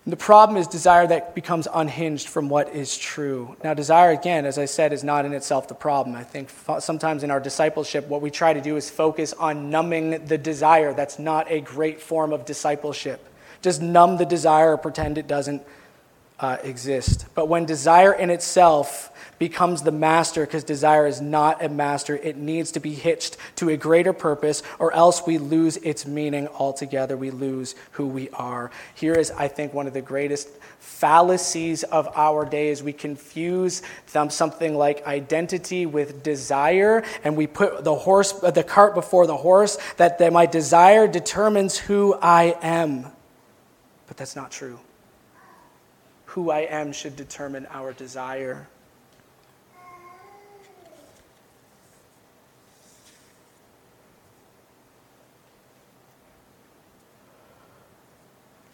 And 0.05 0.13
the 0.13 0.17
problem 0.17 0.57
is 0.57 0.65
desire 0.65 1.05
that 1.05 1.35
becomes 1.35 1.67
unhinged 1.71 2.27
from 2.27 2.49
what 2.49 2.73
is 2.73 2.97
true. 2.97 3.55
Now, 3.63 3.75
desire, 3.75 4.09
again, 4.09 4.47
as 4.47 4.57
I 4.57 4.65
said, 4.65 4.93
is 4.93 5.03
not 5.03 5.25
in 5.25 5.33
itself 5.33 5.67
the 5.67 5.75
problem. 5.75 6.15
I 6.15 6.23
think 6.23 6.49
sometimes 6.79 7.21
in 7.21 7.29
our 7.29 7.39
discipleship, 7.39 8.07
what 8.07 8.23
we 8.23 8.31
try 8.31 8.53
to 8.53 8.61
do 8.61 8.77
is 8.77 8.89
focus 8.89 9.31
on 9.33 9.69
numbing 9.69 10.25
the 10.25 10.39
desire. 10.39 10.91
That's 10.91 11.19
not 11.19 11.51
a 11.51 11.61
great 11.61 12.01
form 12.01 12.33
of 12.33 12.45
discipleship 12.45 13.29
just 13.65 13.81
numb 13.81 14.15
the 14.15 14.25
desire 14.25 14.71
or 14.73 14.77
pretend 14.77 15.17
it 15.17 15.27
doesn't 15.27 15.61
uh, 16.39 16.57
exist. 16.63 17.25
But 17.33 17.47
when 17.49 17.65
desire 17.65 18.13
in 18.13 18.29
itself 18.29 19.11
becomes 19.37 19.81
the 19.81 19.91
master 19.91 20.45
because 20.45 20.63
desire 20.63 21.07
is 21.07 21.21
not 21.21 21.63
a 21.63 21.69
master. 21.69 22.15
It 22.15 22.37
needs 22.37 22.71
to 22.73 22.79
be 22.79 22.93
hitched 22.93 23.37
to 23.57 23.69
a 23.69 23.77
greater 23.77 24.13
purpose, 24.13 24.63
or 24.79 24.93
else 24.93 25.25
we 25.25 25.37
lose 25.37 25.77
its 25.77 26.05
meaning 26.05 26.47
altogether. 26.47 27.17
We 27.17 27.31
lose 27.31 27.75
who 27.91 28.07
we 28.07 28.29
are. 28.29 28.71
Here 28.93 29.13
is, 29.13 29.31
I 29.31 29.47
think, 29.47 29.73
one 29.73 29.87
of 29.87 29.93
the 29.93 30.01
greatest 30.01 30.47
fallacies 30.79 31.83
of 31.83 32.07
our 32.15 32.45
day 32.45 32.69
is 32.69 32.81
We 32.81 32.93
confuse 32.93 33.81
something 34.05 34.75
like 34.75 35.05
identity 35.05 35.85
with 35.85 36.23
desire, 36.23 37.03
and 37.23 37.35
we 37.35 37.47
put 37.47 37.83
the 37.83 37.95
horse, 37.95 38.31
the 38.31 38.63
cart 38.63 38.93
before 38.93 39.27
the 39.27 39.37
horse. 39.37 39.77
That, 39.97 40.19
that 40.19 40.31
my 40.31 40.45
desire 40.45 41.07
determines 41.07 41.77
who 41.77 42.13
I 42.13 42.55
am, 42.61 43.07
but 44.15 44.19
that's 44.19 44.35
not 44.37 44.49
true. 44.49 44.79
Who 46.27 46.49
I 46.49 46.61
am 46.61 46.93
should 46.93 47.17
determine 47.17 47.67
our 47.69 47.91
desire. 47.91 48.69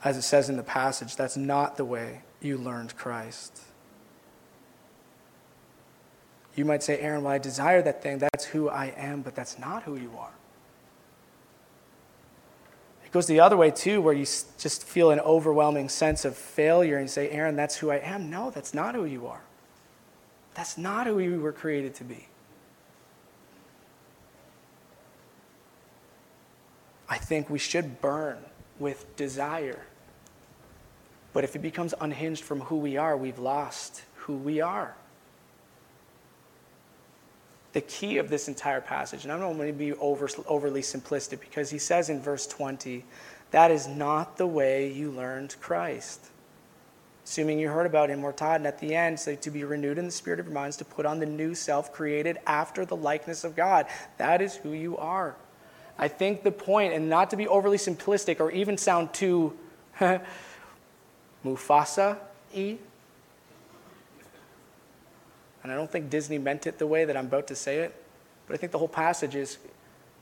as 0.03 0.17
it 0.17 0.23
says 0.23 0.49
in 0.49 0.57
the 0.57 0.63
passage, 0.63 1.15
that's 1.15 1.37
not 1.37 1.77
the 1.77 1.85
way 1.85 2.21
you 2.41 2.57
learned 2.57 2.97
Christ. 2.97 3.61
You 6.55 6.65
might 6.65 6.81
say, 6.81 6.99
Aaron, 6.99 7.23
well, 7.23 7.33
I 7.33 7.37
desire 7.37 7.83
that 7.83 8.01
thing. 8.01 8.17
That's 8.17 8.45
who 8.45 8.67
I 8.67 8.87
am, 8.97 9.21
but 9.21 9.35
that's 9.35 9.59
not 9.59 9.83
who 9.83 9.95
you 9.95 10.11
are. 10.17 10.33
It 13.11 13.13
goes 13.13 13.27
the 13.27 13.41
other 13.41 13.57
way, 13.57 13.71
too, 13.71 14.01
where 14.01 14.13
you 14.13 14.23
just 14.23 14.85
feel 14.85 15.11
an 15.11 15.19
overwhelming 15.19 15.89
sense 15.89 16.23
of 16.23 16.37
failure 16.37 16.97
and 16.97 17.09
say, 17.09 17.29
Aaron, 17.29 17.57
that's 17.57 17.75
who 17.75 17.91
I 17.91 17.97
am. 17.97 18.29
No, 18.29 18.49
that's 18.49 18.73
not 18.73 18.95
who 18.95 19.03
you 19.03 19.27
are. 19.27 19.41
That's 20.53 20.77
not 20.77 21.07
who 21.07 21.19
you 21.19 21.39
were 21.41 21.51
created 21.51 21.93
to 21.95 22.03
be. 22.03 22.27
I 27.09 27.17
think 27.17 27.49
we 27.49 27.59
should 27.59 28.01
burn 28.01 28.37
with 28.79 29.15
desire 29.17 29.83
but 31.33 31.43
if 31.43 31.55
it 31.55 31.59
becomes 31.59 31.93
unhinged 31.99 32.43
from 32.43 32.61
who 32.61 32.77
we 32.77 32.97
are, 32.97 33.15
we've 33.15 33.39
lost 33.39 34.03
who 34.15 34.35
we 34.35 34.61
are. 34.61 34.95
The 37.73 37.81
key 37.81 38.17
of 38.17 38.29
this 38.29 38.47
entire 38.47 38.81
passage, 38.81 39.23
and 39.23 39.31
I 39.31 39.39
don't 39.39 39.57
want 39.57 39.69
to 39.69 39.73
be 39.73 39.93
over, 39.93 40.29
overly 40.47 40.81
simplistic 40.81 41.39
because 41.39 41.69
he 41.69 41.77
says 41.77 42.09
in 42.09 42.21
verse 42.21 42.45
20, 42.47 43.05
that 43.51 43.71
is 43.71 43.87
not 43.87 44.37
the 44.37 44.47
way 44.47 44.91
you 44.91 45.11
learned 45.11 45.55
Christ. 45.61 46.27
Assuming 47.23 47.59
you 47.59 47.69
heard 47.69 47.85
about 47.85 48.09
taught, 48.35 48.57
and 48.57 48.67
at 48.67 48.79
the 48.79 48.95
end, 48.95 49.19
say 49.19 49.35
to 49.37 49.51
be 49.51 49.63
renewed 49.63 49.97
in 49.97 50.05
the 50.05 50.11
spirit 50.11 50.39
of 50.39 50.47
your 50.47 50.55
minds, 50.55 50.75
to 50.77 50.85
put 50.85 51.05
on 51.05 51.19
the 51.19 51.25
new 51.25 51.53
self 51.53 51.93
created 51.93 52.39
after 52.47 52.85
the 52.85 52.95
likeness 52.95 53.43
of 53.43 53.55
God. 53.55 53.85
That 54.17 54.41
is 54.41 54.55
who 54.55 54.71
you 54.71 54.97
are. 54.97 55.35
I 55.97 56.07
think 56.07 56.43
the 56.43 56.51
point, 56.51 56.93
and 56.93 57.09
not 57.09 57.29
to 57.29 57.35
be 57.35 57.47
overly 57.47 57.77
simplistic 57.77 58.39
or 58.39 58.51
even 58.51 58.77
sound 58.77 59.13
too 59.13 59.57
Mufasa 61.45 62.17
E. 62.53 62.77
And 65.63 65.71
I 65.71 65.75
don't 65.75 65.91
think 65.91 66.09
Disney 66.09 66.37
meant 66.37 66.67
it 66.67 66.79
the 66.79 66.87
way 66.87 67.05
that 67.05 67.15
I'm 67.15 67.25
about 67.25 67.47
to 67.47 67.55
say 67.55 67.79
it, 67.79 67.95
but 68.47 68.53
I 68.53 68.57
think 68.57 68.71
the 68.71 68.77
whole 68.77 68.87
passage 68.87 69.35
is 69.35 69.57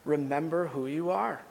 remember 0.06 0.68
who 0.68 0.88
you 0.88 1.10
are. 1.10 1.42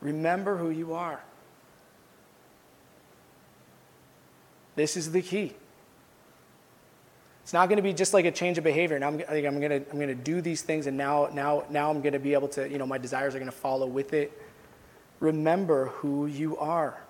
Remember 0.00 0.56
who 0.56 0.70
you 0.70 0.94
are. 0.94 1.20
This 4.74 4.96
is 4.96 5.12
the 5.12 5.22
key. 5.22 5.52
It's 7.42 7.52
not 7.52 7.68
going 7.68 7.76
to 7.76 7.82
be 7.82 7.92
just 7.92 8.14
like 8.14 8.24
a 8.24 8.30
change 8.30 8.56
of 8.56 8.64
behavior. 8.64 8.98
Now 8.98 9.08
I'm, 9.08 9.22
I'm 9.28 9.60
going 9.60 9.70
to, 9.70 9.90
I'm 9.90 9.96
going 9.96 10.08
to 10.08 10.14
do 10.14 10.40
these 10.40 10.62
things, 10.62 10.86
and 10.86 10.96
now, 10.96 11.28
now, 11.32 11.64
now 11.70 11.90
I'm 11.90 12.00
going 12.00 12.14
to 12.14 12.18
be 12.18 12.34
able 12.34 12.48
to, 12.48 12.68
you 12.68 12.78
know, 12.78 12.86
my 12.86 12.98
desires 12.98 13.34
are 13.34 13.38
going 13.38 13.50
to 13.50 13.56
follow 13.56 13.86
with 13.86 14.12
it 14.12 14.32
remember 15.22 15.86
who 15.86 16.26
you 16.26 16.58
are. 16.58 17.00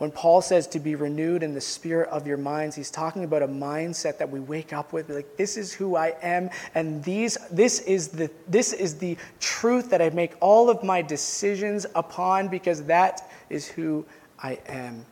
When 0.00 0.10
Paul 0.10 0.40
says 0.40 0.66
to 0.68 0.80
be 0.80 0.94
renewed 0.94 1.42
in 1.42 1.52
the 1.52 1.60
spirit 1.60 2.08
of 2.08 2.26
your 2.26 2.38
minds, 2.38 2.74
he's 2.74 2.90
talking 2.90 3.22
about 3.22 3.42
a 3.42 3.46
mindset 3.46 4.16
that 4.16 4.30
we 4.30 4.40
wake 4.40 4.72
up 4.72 4.94
with 4.94 5.10
like 5.10 5.36
this 5.36 5.58
is 5.58 5.74
who 5.74 5.94
I 5.94 6.14
am 6.22 6.48
and 6.74 7.04
these 7.04 7.36
this 7.50 7.80
is 7.80 8.08
the 8.08 8.30
this 8.48 8.72
is 8.72 8.96
the 8.96 9.18
truth 9.40 9.90
that 9.90 10.00
I 10.00 10.08
make 10.08 10.32
all 10.40 10.70
of 10.70 10.82
my 10.82 11.02
decisions 11.02 11.84
upon 11.94 12.48
because 12.48 12.82
that 12.84 13.30
is 13.50 13.68
who 13.68 14.06
I 14.42 14.58
am. 14.68 15.04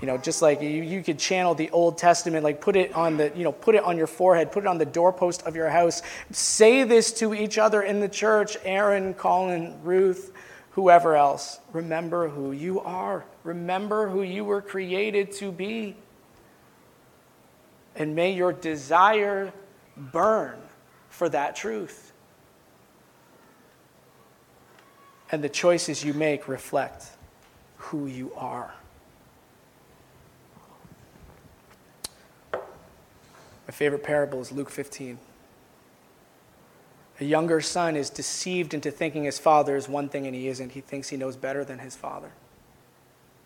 You 0.00 0.08
know, 0.08 0.18
just 0.18 0.42
like 0.42 0.60
you, 0.60 0.68
you 0.68 1.04
could 1.04 1.20
channel 1.20 1.54
the 1.54 1.70
Old 1.70 1.96
Testament, 1.96 2.42
like 2.42 2.60
put 2.60 2.74
it 2.74 2.92
on 2.96 3.16
the, 3.16 3.30
you 3.36 3.44
know, 3.44 3.52
put 3.52 3.76
it 3.76 3.84
on 3.84 3.96
your 3.96 4.08
forehead, 4.08 4.50
put 4.50 4.64
it 4.64 4.66
on 4.66 4.76
the 4.76 4.84
doorpost 4.84 5.44
of 5.44 5.54
your 5.54 5.70
house. 5.70 6.02
Say 6.32 6.82
this 6.82 7.12
to 7.20 7.32
each 7.32 7.58
other 7.58 7.82
in 7.82 8.00
the 8.00 8.08
church, 8.08 8.56
Aaron, 8.64 9.14
Colin, 9.14 9.80
Ruth, 9.84 10.32
whoever 10.74 11.16
else. 11.16 11.60
Remember 11.72 12.28
who 12.28 12.50
you 12.50 12.80
are. 12.80 13.24
Remember 13.44 14.08
who 14.08 14.22
you 14.22 14.44
were 14.44 14.60
created 14.60 15.30
to 15.32 15.52
be. 15.52 15.94
And 17.94 18.16
may 18.16 18.32
your 18.32 18.52
desire 18.52 19.52
burn 19.96 20.58
for 21.10 21.28
that 21.28 21.54
truth. 21.54 22.12
And 25.30 25.44
the 25.44 25.48
choices 25.48 26.04
you 26.04 26.12
make 26.12 26.48
reflect 26.48 27.06
who 27.76 28.06
you 28.06 28.32
are. 28.34 28.74
My 32.52 33.72
favorite 33.72 34.02
parable 34.02 34.40
is 34.40 34.50
Luke 34.50 34.70
15. 34.70 35.18
A 37.20 37.24
younger 37.24 37.60
son 37.60 37.96
is 37.96 38.10
deceived 38.10 38.74
into 38.74 38.90
thinking 38.90 39.24
his 39.24 39.38
father 39.38 39.76
is 39.76 39.88
one 39.88 40.08
thing 40.08 40.26
and 40.26 40.34
he 40.34 40.48
isn't. 40.48 40.72
He 40.72 40.80
thinks 40.80 41.08
he 41.08 41.16
knows 41.16 41.36
better 41.36 41.64
than 41.64 41.78
his 41.78 41.94
father. 41.94 42.32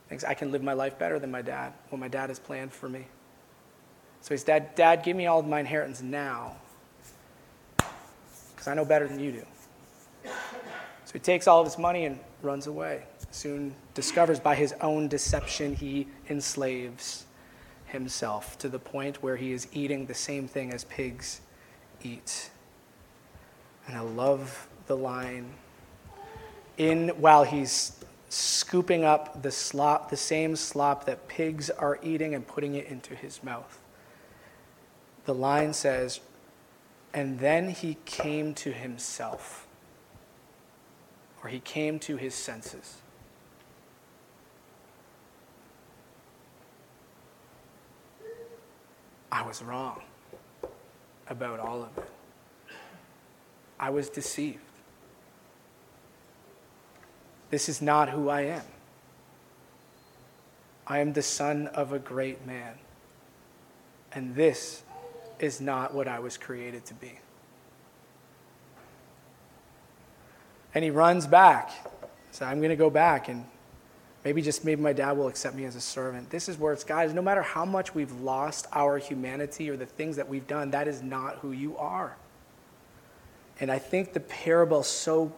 Thinks 0.08 0.24
I 0.24 0.32
can 0.34 0.50
live 0.50 0.62
my 0.62 0.72
life 0.72 0.98
better 0.98 1.18
than 1.18 1.30
my 1.30 1.42
dad, 1.42 1.74
what 1.90 1.98
my 1.98 2.08
dad 2.08 2.30
has 2.30 2.38
planned 2.38 2.72
for 2.72 2.88
me. 2.88 3.06
So 4.22 4.34
he's 4.34 4.42
dad, 4.42 4.74
Dad, 4.74 5.02
give 5.02 5.16
me 5.16 5.26
all 5.26 5.38
of 5.38 5.46
my 5.46 5.60
inheritance 5.60 6.00
now. 6.00 6.56
Because 7.76 8.66
I 8.66 8.74
know 8.74 8.84
better 8.84 9.06
than 9.06 9.20
you 9.20 9.32
do. 9.32 9.46
So 10.24 11.12
he 11.12 11.18
takes 11.18 11.46
all 11.46 11.60
of 11.60 11.66
his 11.66 11.78
money 11.78 12.06
and 12.06 12.18
runs 12.42 12.66
away. 12.66 13.04
Soon 13.30 13.74
discovers 13.94 14.40
by 14.40 14.54
his 14.54 14.74
own 14.80 15.08
deception 15.08 15.74
he 15.74 16.08
enslaves 16.28 17.26
himself 17.86 18.58
to 18.58 18.68
the 18.68 18.78
point 18.78 19.22
where 19.22 19.36
he 19.36 19.52
is 19.52 19.68
eating 19.72 20.06
the 20.06 20.14
same 20.14 20.48
thing 20.48 20.72
as 20.72 20.84
pigs 20.84 21.40
eat. 22.02 22.50
And 23.88 23.96
I 23.96 24.00
love 24.00 24.68
the 24.86 24.96
line 24.96 25.50
in 26.76 27.08
while 27.08 27.42
he's 27.42 27.92
scooping 28.28 29.02
up 29.02 29.42
the 29.42 29.50
slop, 29.50 30.10
the 30.10 30.16
same 30.16 30.54
slop 30.54 31.06
that 31.06 31.26
pigs 31.26 31.70
are 31.70 31.98
eating 32.02 32.34
and 32.34 32.46
putting 32.46 32.74
it 32.74 32.86
into 32.86 33.14
his 33.14 33.42
mouth. 33.42 33.80
The 35.24 35.34
line 35.34 35.72
says, 35.72 36.20
and 37.14 37.40
then 37.40 37.70
he 37.70 37.96
came 38.04 38.52
to 38.54 38.72
himself, 38.72 39.66
or 41.42 41.48
he 41.48 41.60
came 41.60 41.98
to 42.00 42.16
his 42.16 42.34
senses. 42.34 42.96
I 49.32 49.46
was 49.46 49.62
wrong 49.62 50.02
about 51.28 51.60
all 51.60 51.82
of 51.82 51.96
it. 51.96 52.17
I 53.78 53.90
was 53.90 54.08
deceived. 54.08 54.58
This 57.50 57.68
is 57.68 57.80
not 57.80 58.10
who 58.10 58.28
I 58.28 58.42
am. 58.42 58.64
I 60.86 60.98
am 61.00 61.12
the 61.12 61.22
son 61.22 61.68
of 61.68 61.92
a 61.92 61.98
great 61.98 62.46
man. 62.46 62.74
And 64.12 64.34
this 64.34 64.82
is 65.38 65.60
not 65.60 65.94
what 65.94 66.08
I 66.08 66.18
was 66.18 66.36
created 66.36 66.84
to 66.86 66.94
be. 66.94 67.18
And 70.74 70.84
he 70.84 70.90
runs 70.90 71.26
back. 71.26 71.70
So 72.30 72.44
I'm 72.44 72.58
going 72.58 72.70
to 72.70 72.76
go 72.76 72.90
back 72.90 73.28
and 73.28 73.44
Maybe 74.24 74.42
just 74.42 74.64
maybe 74.64 74.82
my 74.82 74.92
dad 74.92 75.12
will 75.12 75.28
accept 75.28 75.54
me 75.54 75.64
as 75.64 75.76
a 75.76 75.80
servant. 75.80 76.28
This 76.28 76.50
is 76.50 76.58
where 76.58 76.72
it's, 76.72 76.84
guys, 76.84 77.14
no 77.14 77.22
matter 77.22 77.40
how 77.40 77.64
much 77.64 77.94
we've 77.94 78.12
lost 78.20 78.66
our 78.72 78.98
humanity 78.98 79.70
or 79.70 79.76
the 79.78 79.86
things 79.86 80.16
that 80.16 80.28
we've 80.28 80.46
done, 80.46 80.70
that 80.72 80.88
is 80.88 81.02
not 81.02 81.36
who 81.36 81.52
you 81.52 81.78
are. 81.78 82.16
And 83.60 83.70
I 83.70 83.78
think 83.78 84.12
the 84.12 84.20
parable 84.20 84.82
so 84.82 85.32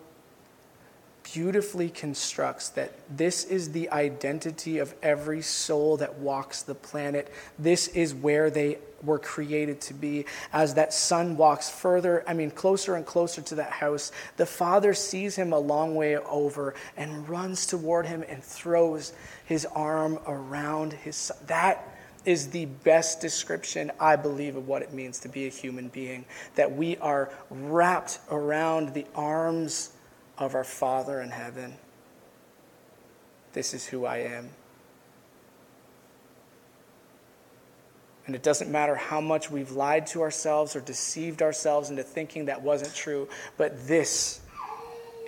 beautifully 1.22 1.90
constructs 1.90 2.70
that 2.70 2.92
this 3.08 3.44
is 3.44 3.72
the 3.72 3.90
identity 3.90 4.78
of 4.78 4.94
every 5.02 5.42
soul 5.42 5.96
that 5.98 6.18
walks 6.18 6.62
the 6.62 6.74
planet. 6.74 7.32
This 7.58 7.88
is 7.88 8.14
where 8.14 8.50
they 8.50 8.78
were 9.02 9.18
created 9.18 9.80
to 9.82 9.94
be. 9.94 10.26
As 10.52 10.74
that 10.74 10.92
son 10.92 11.36
walks 11.36 11.70
further, 11.70 12.24
I 12.26 12.34
mean, 12.34 12.50
closer 12.50 12.96
and 12.96 13.06
closer 13.06 13.42
to 13.42 13.54
that 13.56 13.70
house, 13.70 14.12
the 14.36 14.46
father 14.46 14.92
sees 14.92 15.36
him 15.36 15.52
a 15.52 15.58
long 15.58 15.94
way 15.94 16.16
over 16.16 16.74
and 16.96 17.28
runs 17.28 17.66
toward 17.66 18.06
him 18.06 18.24
and 18.28 18.42
throws 18.42 19.12
his 19.44 19.66
arm 19.66 20.18
around 20.26 20.92
his 20.92 21.16
son. 21.16 21.36
That 21.46 21.86
is 22.24 22.48
the 22.48 22.66
best 22.66 23.20
description, 23.20 23.90
I 23.98 24.16
believe, 24.16 24.56
of 24.56 24.68
what 24.68 24.82
it 24.82 24.92
means 24.92 25.20
to 25.20 25.28
be 25.28 25.46
a 25.46 25.50
human 25.50 25.88
being. 25.88 26.24
That 26.54 26.72
we 26.72 26.96
are 26.98 27.32
wrapped 27.50 28.20
around 28.30 28.94
the 28.94 29.06
arms 29.14 29.92
of 30.38 30.54
our 30.54 30.64
Father 30.64 31.20
in 31.20 31.30
heaven. 31.30 31.74
This 33.52 33.74
is 33.74 33.86
who 33.86 34.04
I 34.04 34.18
am. 34.18 34.50
And 38.26 38.36
it 38.36 38.42
doesn't 38.42 38.70
matter 38.70 38.94
how 38.94 39.20
much 39.20 39.50
we've 39.50 39.72
lied 39.72 40.06
to 40.08 40.22
ourselves 40.22 40.76
or 40.76 40.80
deceived 40.80 41.42
ourselves 41.42 41.90
into 41.90 42.02
thinking 42.02 42.44
that 42.44 42.62
wasn't 42.62 42.94
true, 42.94 43.28
but 43.56 43.88
this 43.88 44.40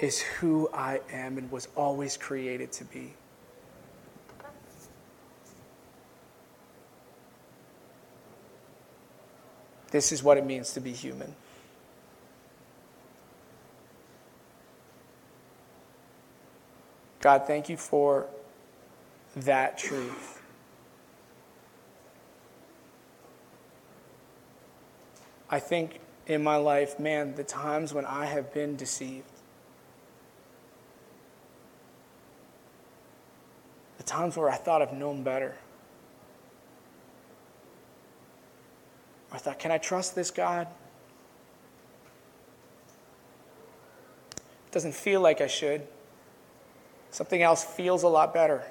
is 0.01 0.21
who 0.21 0.69
I 0.73 1.01
am 1.11 1.39
and 1.39 1.51
was 1.51 1.69
always 1.75 2.17
created 2.17 2.71
to 2.73 2.85
be. 2.85 3.15
This 9.93 10.11
is 10.11 10.23
what 10.23 10.39
it 10.39 10.47
means 10.47 10.73
to 10.73 10.81
be 10.81 10.91
human. 10.91 11.35
God, 17.21 17.47
thank 17.47 17.69
you 17.69 17.77
for 17.77 18.27
that 19.37 19.77
truth. 19.77 20.41
I 25.51 25.61
think 25.61 26.01
in 26.27 26.43
my 26.43 26.57
life, 26.57 26.99
man, 26.99 27.35
the 27.35 27.45
times 27.45 27.93
when 27.93 28.07
I 28.07 28.25
have 28.25 28.55
been 28.55 28.77
deceived, 28.77 29.27
the 33.99 34.05
times 34.05 34.39
where 34.39 34.49
I 34.49 34.57
thought 34.57 34.81
I've 34.81 34.95
known 34.95 35.23
better. 35.23 35.55
I 39.33 39.39
thought, 39.39 39.59
can 39.59 39.71
I 39.71 39.79
trust 39.79 40.15
this 40.15 40.31
God? 40.31 40.67
It 44.37 44.73
doesn't 44.73 44.95
feel 44.95 45.21
like 45.21 45.41
I 45.41 45.47
should. 45.47 45.87
Something 47.11 47.43
else 47.43 47.65
feels 47.65 48.03
a 48.03 48.09
lot 48.09 48.35
better. 48.35 48.63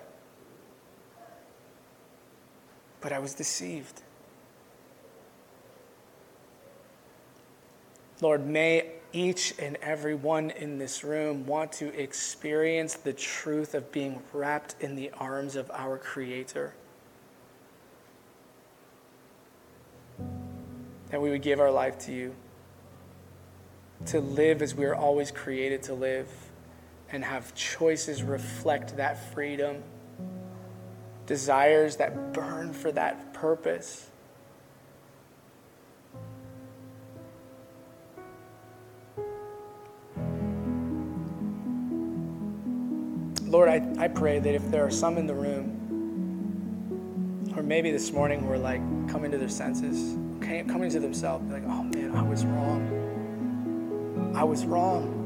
But 3.02 3.12
I 3.12 3.20
was 3.20 3.34
deceived. 3.34 4.02
Lord, 8.22 8.46
may 8.46 8.92
each 9.14 9.56
and 9.60 9.78
every 9.82 10.14
one 10.14 10.52
in 10.52 10.78
this 10.78 11.04
room 11.04 11.46
want 11.46 11.72
to 11.74 11.88
experience 12.00 12.94
the 12.94 13.14
truth 13.14 13.74
of 13.74 13.92
being 13.92 14.22
wrapped 14.32 14.76
in 14.80 14.96
the 14.96 15.10
arms 15.20 15.56
of 15.56 15.70
our 15.72 15.98
Creator. 15.98 16.74
That 21.12 21.22
we 21.22 21.30
would 21.30 21.42
give 21.42 21.60
our 21.60 21.72
life 21.72 22.00
to 22.00 22.12
you, 22.14 22.34
to 24.08 24.20
live 24.20 24.62
as 24.62 24.74
we 24.74 24.86
are 24.86 24.96
always 24.96 25.30
created 25.30 25.84
to 25.84 25.94
live, 25.94 26.28
and 27.12 27.26
have 27.26 27.54
choices 27.54 28.24
reflect 28.24 28.96
that 28.96 29.34
freedom, 29.34 29.84
desires 31.26 31.98
that 31.98 32.34
burn 32.34 32.72
for 32.72 32.92
that 32.94 33.34
purpose. 33.34 34.08
Lord, 43.44 43.68
I, 43.68 44.06
I 44.06 44.08
pray 44.08 44.40
that 44.40 44.56
if 44.56 44.72
there 44.72 44.86
are 44.86 44.92
some 44.92 45.18
in 45.18 45.28
the 45.28 45.34
room, 45.34 45.78
or 47.58 47.62
maybe 47.62 47.92
this 47.92 48.14
morning 48.14 48.40
who 48.40 48.50
are 48.50 48.58
like 48.58 48.80
coming 49.10 49.30
to 49.32 49.38
their 49.38 49.50
senses, 49.50 50.16
coming 50.42 50.90
to 50.90 51.00
themselves, 51.00 51.50
like, 51.52 51.64
oh 51.66 51.84
man, 51.84 52.16
I 52.16 52.22
was 52.22 52.46
wrong. 52.46 54.34
I 54.36 54.44
was 54.44 54.66
wrong. 54.66 55.18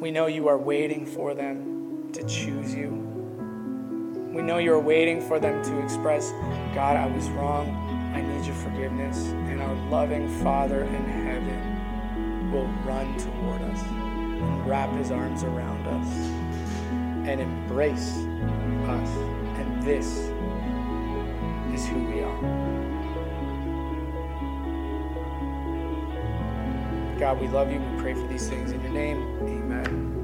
We 0.00 0.10
know 0.10 0.26
you 0.26 0.48
are 0.48 0.58
waiting 0.58 1.06
for 1.06 1.34
them 1.34 2.12
to 2.12 2.22
choose 2.26 2.74
you. 2.74 2.90
We 4.32 4.42
know 4.42 4.58
you 4.58 4.72
are 4.74 4.80
waiting 4.80 5.20
for 5.20 5.38
them 5.38 5.64
to 5.64 5.82
express, 5.82 6.30
God, 6.74 6.96
I 6.96 7.06
was 7.06 7.28
wrong. 7.30 7.68
I 8.14 8.20
need 8.20 8.44
your 8.46 8.54
forgiveness. 8.56 9.16
And 9.16 9.62
our 9.62 9.74
loving 9.90 10.28
Father 10.42 10.84
in 10.84 11.04
heaven 11.04 12.52
will 12.52 12.68
run 12.84 13.16
toward 13.18 13.62
us 13.62 13.82
and 13.82 14.66
wrap 14.66 14.90
his 14.96 15.10
arms 15.10 15.42
around 15.42 15.86
us 15.86 16.08
and 17.28 17.40
embrace 17.40 18.12
us. 18.88 19.08
And 19.58 19.82
this 19.82 20.30
is 21.76 21.86
who 21.86 21.98
we 22.04 22.22
are. 22.22 22.40
God, 27.18 27.40
we 27.40 27.48
love 27.48 27.70
you. 27.70 27.80
We 27.80 28.00
pray 28.00 28.14
for 28.14 28.26
these 28.28 28.48
things 28.48 28.72
in 28.72 28.80
your 28.80 28.92
name. 28.92 29.18
Amen. 29.42 30.15